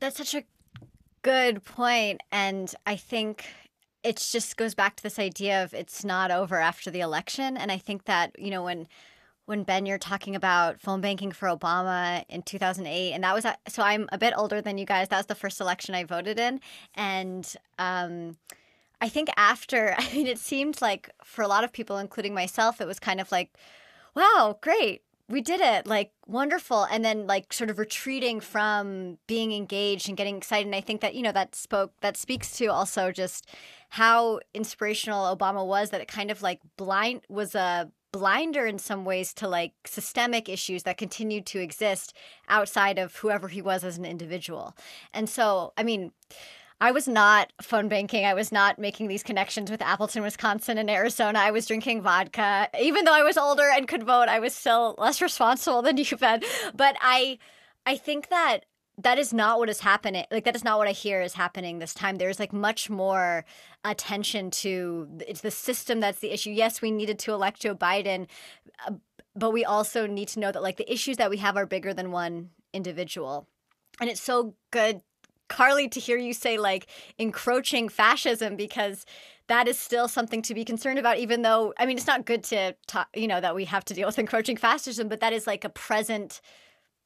[0.00, 0.42] That's such a
[1.22, 3.44] good point, and I think
[4.02, 7.56] it just goes back to this idea of it's not over after the election.
[7.56, 8.88] And I think that you know when
[9.46, 13.82] when Ben, you're talking about phone banking for Obama in 2008, and that was so
[13.82, 15.08] I'm a bit older than you guys.
[15.08, 16.60] That was the first election I voted in,
[16.94, 18.36] and um,
[19.02, 22.80] I think after, I mean, it seemed like for a lot of people, including myself,
[22.80, 23.50] it was kind of like,
[24.14, 29.52] wow, great, we did it, like wonderful, and then like sort of retreating from being
[29.52, 30.66] engaged and getting excited.
[30.66, 33.46] And I think that you know that spoke that speaks to also just
[33.88, 35.90] how inspirational Obama was.
[35.90, 40.50] That it kind of like blind was a blinder in some ways to like systemic
[40.50, 42.14] issues that continued to exist
[42.48, 44.76] outside of whoever he was as an individual.
[45.14, 46.12] And so, I mean,
[46.82, 48.24] I was not phone banking.
[48.24, 51.38] I was not making these connections with Appleton, Wisconsin, and Arizona.
[51.38, 52.68] I was drinking vodka.
[52.76, 56.18] Even though I was older and could vote, I was still less responsible than you've
[56.18, 56.42] been.
[56.74, 57.38] But I,
[57.86, 58.62] I think that
[58.98, 60.24] that is not what is happening.
[60.32, 62.16] Like that is not what I hear is happening this time.
[62.16, 63.44] There's like much more
[63.84, 66.50] attention to it's the system that's the issue.
[66.50, 68.26] Yes, we needed to elect Joe Biden,
[68.84, 68.94] uh,
[69.36, 71.94] but we also need to know that like the issues that we have are bigger
[71.94, 73.46] than one individual.
[74.00, 75.00] And it's so good
[75.52, 76.86] Carly to hear you say like
[77.18, 79.04] encroaching fascism because
[79.48, 82.42] that is still something to be concerned about even though I mean it's not good
[82.44, 85.46] to talk, you know that we have to deal with encroaching fascism but that is
[85.46, 86.40] like a present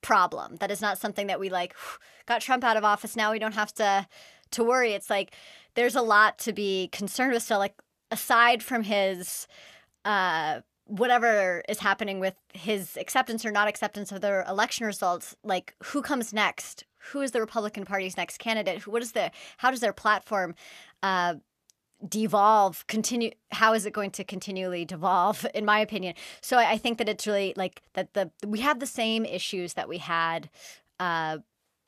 [0.00, 0.56] problem.
[0.56, 1.74] That is not something that we like
[2.26, 3.16] got Trump out of office.
[3.16, 4.06] Now we don't have to
[4.52, 4.92] to worry.
[4.92, 5.34] It's like
[5.74, 7.58] there's a lot to be concerned with still.
[7.58, 7.74] Like
[8.12, 9.48] aside from his
[10.04, 15.74] uh whatever is happening with his acceptance or not acceptance of the election results, like
[15.82, 16.84] who comes next?
[17.12, 18.86] Who is the Republican Party's next candidate?
[18.86, 20.54] What is the how does their platform
[21.02, 21.34] uh,
[22.06, 26.14] devolve continue how is it going to continually devolve in my opinion?
[26.40, 29.74] So I, I, think that it's really like that the we have the same issues
[29.74, 30.50] that we had
[31.00, 31.38] uh,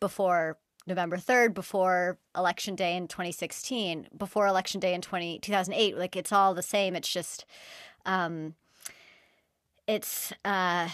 [0.00, 6.16] before november 3rd before election day in 2016 before election day in 20, 2008 like
[6.16, 6.96] it's all the same.
[6.96, 7.44] It's just
[8.06, 8.54] um
[9.86, 10.88] it's uh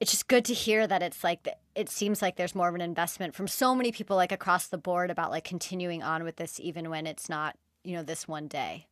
[0.00, 2.80] it's just good to hear that it's like it seems like there's more of an
[2.80, 6.60] investment from so many people like across the board about like continuing on with this
[6.60, 7.56] even when it's not
[7.88, 8.86] you know, this one day.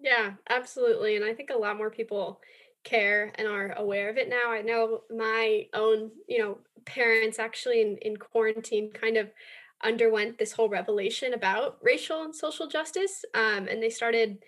[0.00, 1.16] Yeah, absolutely.
[1.16, 2.40] And I think a lot more people
[2.84, 4.50] care and are aware of it now.
[4.50, 9.30] I know my own, you know, parents actually in, in quarantine kind of
[9.82, 13.24] underwent this whole revelation about racial and social justice.
[13.34, 14.38] Um, and they started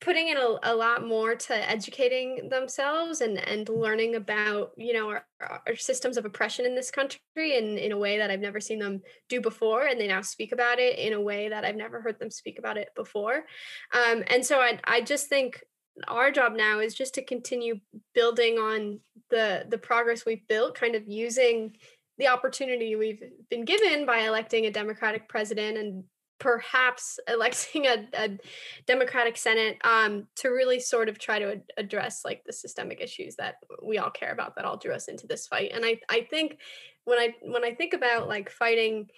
[0.00, 5.10] putting in a, a lot more to educating themselves and and learning about you know
[5.10, 8.60] our, our, systems of oppression in this country in in a way that I've never
[8.60, 11.76] seen them do before and they now speak about it in a way that I've
[11.76, 13.44] never heard them speak about it before.
[13.92, 15.62] Um, and so I I just think
[16.08, 17.80] our job now is just to continue
[18.14, 21.76] building on the the progress we've built kind of using
[22.18, 26.04] the opportunity we've been given by electing a democratic president and
[26.40, 28.38] perhaps electing a, a
[28.86, 33.36] democratic senate um, to really sort of try to ad- address like the systemic issues
[33.36, 35.70] that we all care about that all drew us into this fight.
[35.72, 36.58] And i i think
[37.04, 39.08] when i when i think about like fighting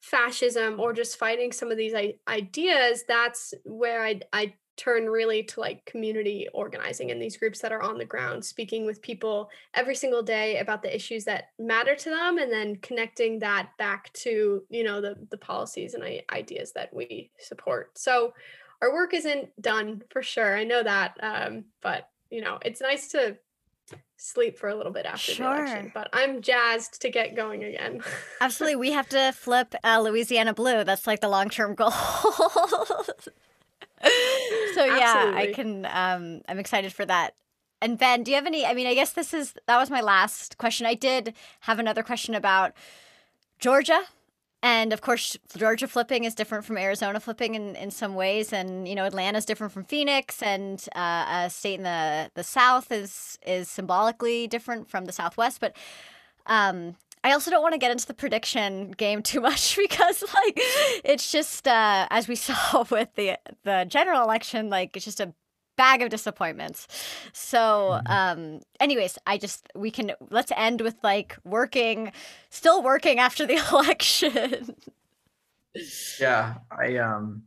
[0.00, 5.42] fascism or just fighting some of these I- ideas that's where i i turn really
[5.42, 9.48] to like community organizing in these groups that are on the ground speaking with people
[9.74, 14.12] every single day about the issues that matter to them and then connecting that back
[14.12, 17.98] to you know the the policies and ideas that we support.
[17.98, 18.32] So
[18.82, 23.08] our work isn't done for sure i know that um, but you know it's nice
[23.08, 23.36] to
[24.16, 25.46] sleep for a little bit after sure.
[25.46, 28.00] the election but i'm jazzed to get going again.
[28.40, 31.92] Absolutely we have to flip uh, louisiana blue that's like the long-term goal
[34.74, 35.40] so yeah, Absolutely.
[35.40, 35.86] I can.
[35.86, 37.34] Um, I'm excited for that.
[37.80, 38.64] And Ben, do you have any?
[38.64, 40.86] I mean, I guess this is that was my last question.
[40.86, 42.72] I did have another question about
[43.58, 44.02] Georgia.
[44.62, 48.88] And of course, Georgia flipping is different from Arizona flipping in, in some ways, and
[48.88, 52.90] you know Atlanta is different from Phoenix, and uh, a state in the the South
[52.90, 55.60] is is symbolically different from the Southwest.
[55.60, 55.76] But
[56.46, 60.54] um, I also don't want to get into the prediction game too much because like
[61.04, 65.34] it's just uh, as we saw with the the general election, like it's just a
[65.76, 66.86] bag of disappointments.
[67.32, 68.12] So, mm-hmm.
[68.12, 72.12] um, anyways, I just we can let's end with like working,
[72.48, 74.76] still working after the election.
[76.20, 77.42] yeah, I um,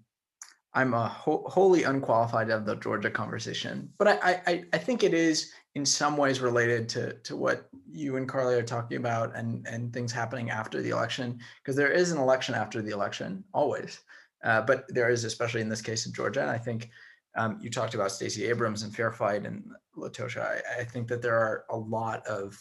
[0.73, 5.13] I'm a ho- wholly unqualified of the Georgia conversation, but I, I I think it
[5.13, 9.65] is in some ways related to to what you and Carly are talking about and
[9.67, 14.01] and things happening after the election because there is an election after the election always.
[14.43, 16.89] Uh, but there is especially in this case in Georgia and I think
[17.35, 20.41] um, you talked about Stacey Abrams and Fair Fight and LaTosha.
[20.41, 22.57] I, I think that there are a lot of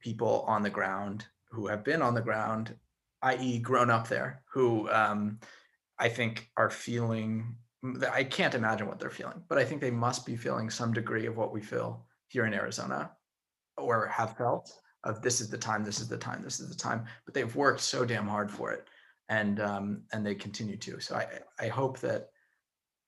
[0.00, 2.74] people on the ground who have been on the ground
[3.22, 5.38] i.e grown up there who um,
[5.98, 7.54] I think are feeling
[8.12, 11.26] I can't imagine what they're feeling, but I think they must be feeling some degree
[11.26, 13.10] of what we feel here in Arizona
[13.76, 14.72] or have felt
[15.04, 17.04] of this is the time, this is the time, this is the time.
[17.24, 18.86] But they've worked so damn hard for it,
[19.28, 21.00] and um, and they continue to.
[21.00, 21.26] So I
[21.58, 22.28] I hope that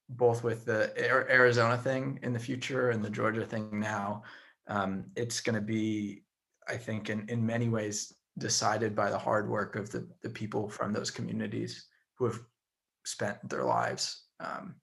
[0.09, 0.93] both with the
[1.31, 4.22] Arizona thing in the future and the Georgia thing now,
[4.68, 6.25] um, it's going to be,
[6.68, 10.68] I think, in in many ways decided by the hard work of the the people
[10.68, 11.87] from those communities
[12.18, 12.41] who have
[13.05, 14.74] spent their lives um,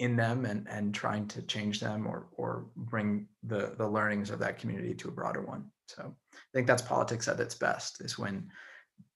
[0.00, 4.38] in them and and trying to change them or or bring the the learnings of
[4.38, 5.70] that community to a broader one.
[5.86, 8.48] So i think that's politics at its best is when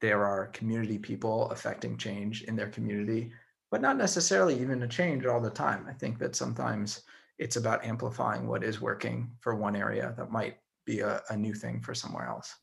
[0.00, 3.32] there are community people affecting change in their community
[3.70, 5.84] but not necessarily even a change all the time.
[5.88, 7.02] I think that sometimes
[7.38, 11.55] it's about amplifying what is working for one area that might be a, a new
[11.55, 12.55] thing for somewhere else.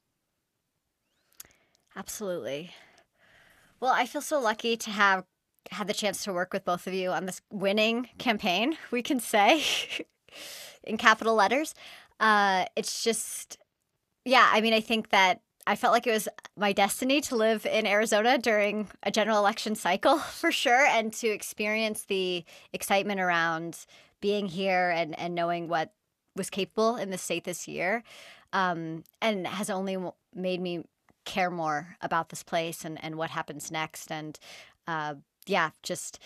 [1.96, 2.72] Absolutely.
[3.80, 5.26] Well i feel so lucky to have
[5.70, 9.20] had the chance to work with both of you on this winning campaign, we can
[9.20, 9.64] say,
[10.84, 11.76] in capital letters.
[12.20, 13.58] Uh, it's just,
[14.26, 17.66] yeah, I mean, I think that I felt like it was my destiny to live
[17.66, 22.44] in Arizona during a general election cycle for sure, and to experience the
[22.74, 23.86] excitement around
[24.22, 25.94] being here and, and knowing what
[26.36, 28.04] was capable in the state this year.
[28.54, 29.98] Um, and has only
[30.36, 30.84] made me
[31.26, 34.12] care more about this place and, and what happens next.
[34.12, 34.38] And
[34.88, 36.20] uh, yeah, just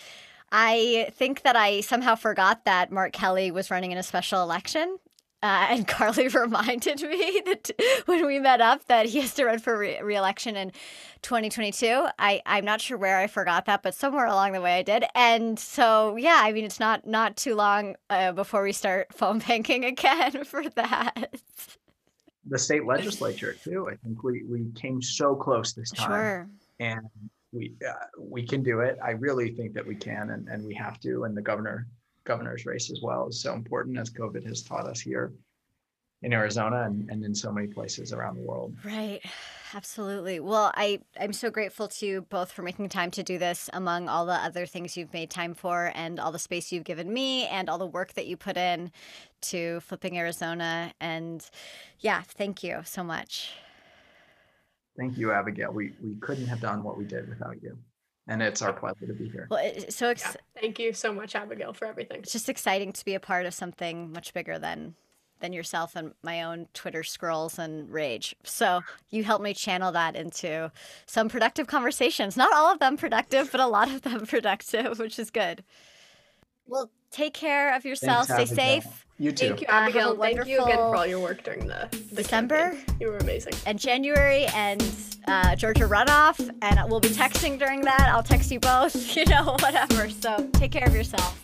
[0.51, 4.97] I think that I somehow forgot that Mark Kelly was running in a special election.
[5.43, 7.69] Uh, and Carly reminded me that
[8.05, 10.71] when we met up that he has to run for re- reelection in
[11.21, 12.07] 2022.
[12.17, 15.05] I, I'm not sure where I forgot that, but somewhere along the way I did.
[15.13, 19.39] And so, yeah, I mean, it's not not too long uh, before we start phone
[19.47, 21.35] banking again for that.
[22.47, 23.89] The state legislature too.
[23.91, 26.09] I think we we came so close this time.
[26.09, 26.49] Sure.
[26.79, 27.01] And
[27.55, 28.97] we uh, we can do it.
[29.03, 31.23] I really think that we can, and, and we have to.
[31.23, 31.87] And the governor
[32.25, 35.33] governor's race as well is so important, as COVID has taught us here
[36.21, 38.75] in Arizona and, and in so many places around the world.
[38.83, 39.21] Right.
[39.73, 40.39] Absolutely.
[40.39, 44.07] Well, I, I'm so grateful to you both for making time to do this among
[44.07, 47.45] all the other things you've made time for and all the space you've given me
[47.47, 48.91] and all the work that you put in
[49.41, 50.93] to flipping Arizona.
[50.99, 51.47] And
[51.99, 53.51] yeah, thank you so much.
[54.97, 55.71] Thank you, Abigail.
[55.71, 57.77] We we couldn't have done what we did without you.
[58.27, 59.47] And it's our pleasure to be here.
[59.51, 62.21] Well, it's so ex- yeah, thank you so much, Abigail, for everything.
[62.21, 64.95] It's just exciting to be a part of something much bigger than
[65.41, 68.35] than yourself and my own Twitter scrolls and rage.
[68.43, 70.71] So you helped me channel that into
[71.05, 72.37] some productive conversations.
[72.37, 75.63] Not all of them productive, but a lot of them productive, which is good.
[76.67, 78.27] Well, take care of yourself.
[78.27, 79.05] Thanks, Stay safe.
[79.17, 79.47] You too.
[79.49, 80.09] Thank you, Abigail.
[80.09, 82.71] Uh, Thank you again for all your work during the, the December.
[82.71, 82.97] Campaign.
[82.99, 83.53] You were amazing.
[83.65, 84.83] And January and
[85.27, 88.09] uh, Georgia runoff, and we'll be texting during that.
[88.11, 90.09] I'll text you both, you know, whatever.
[90.09, 91.41] So take care of yourself.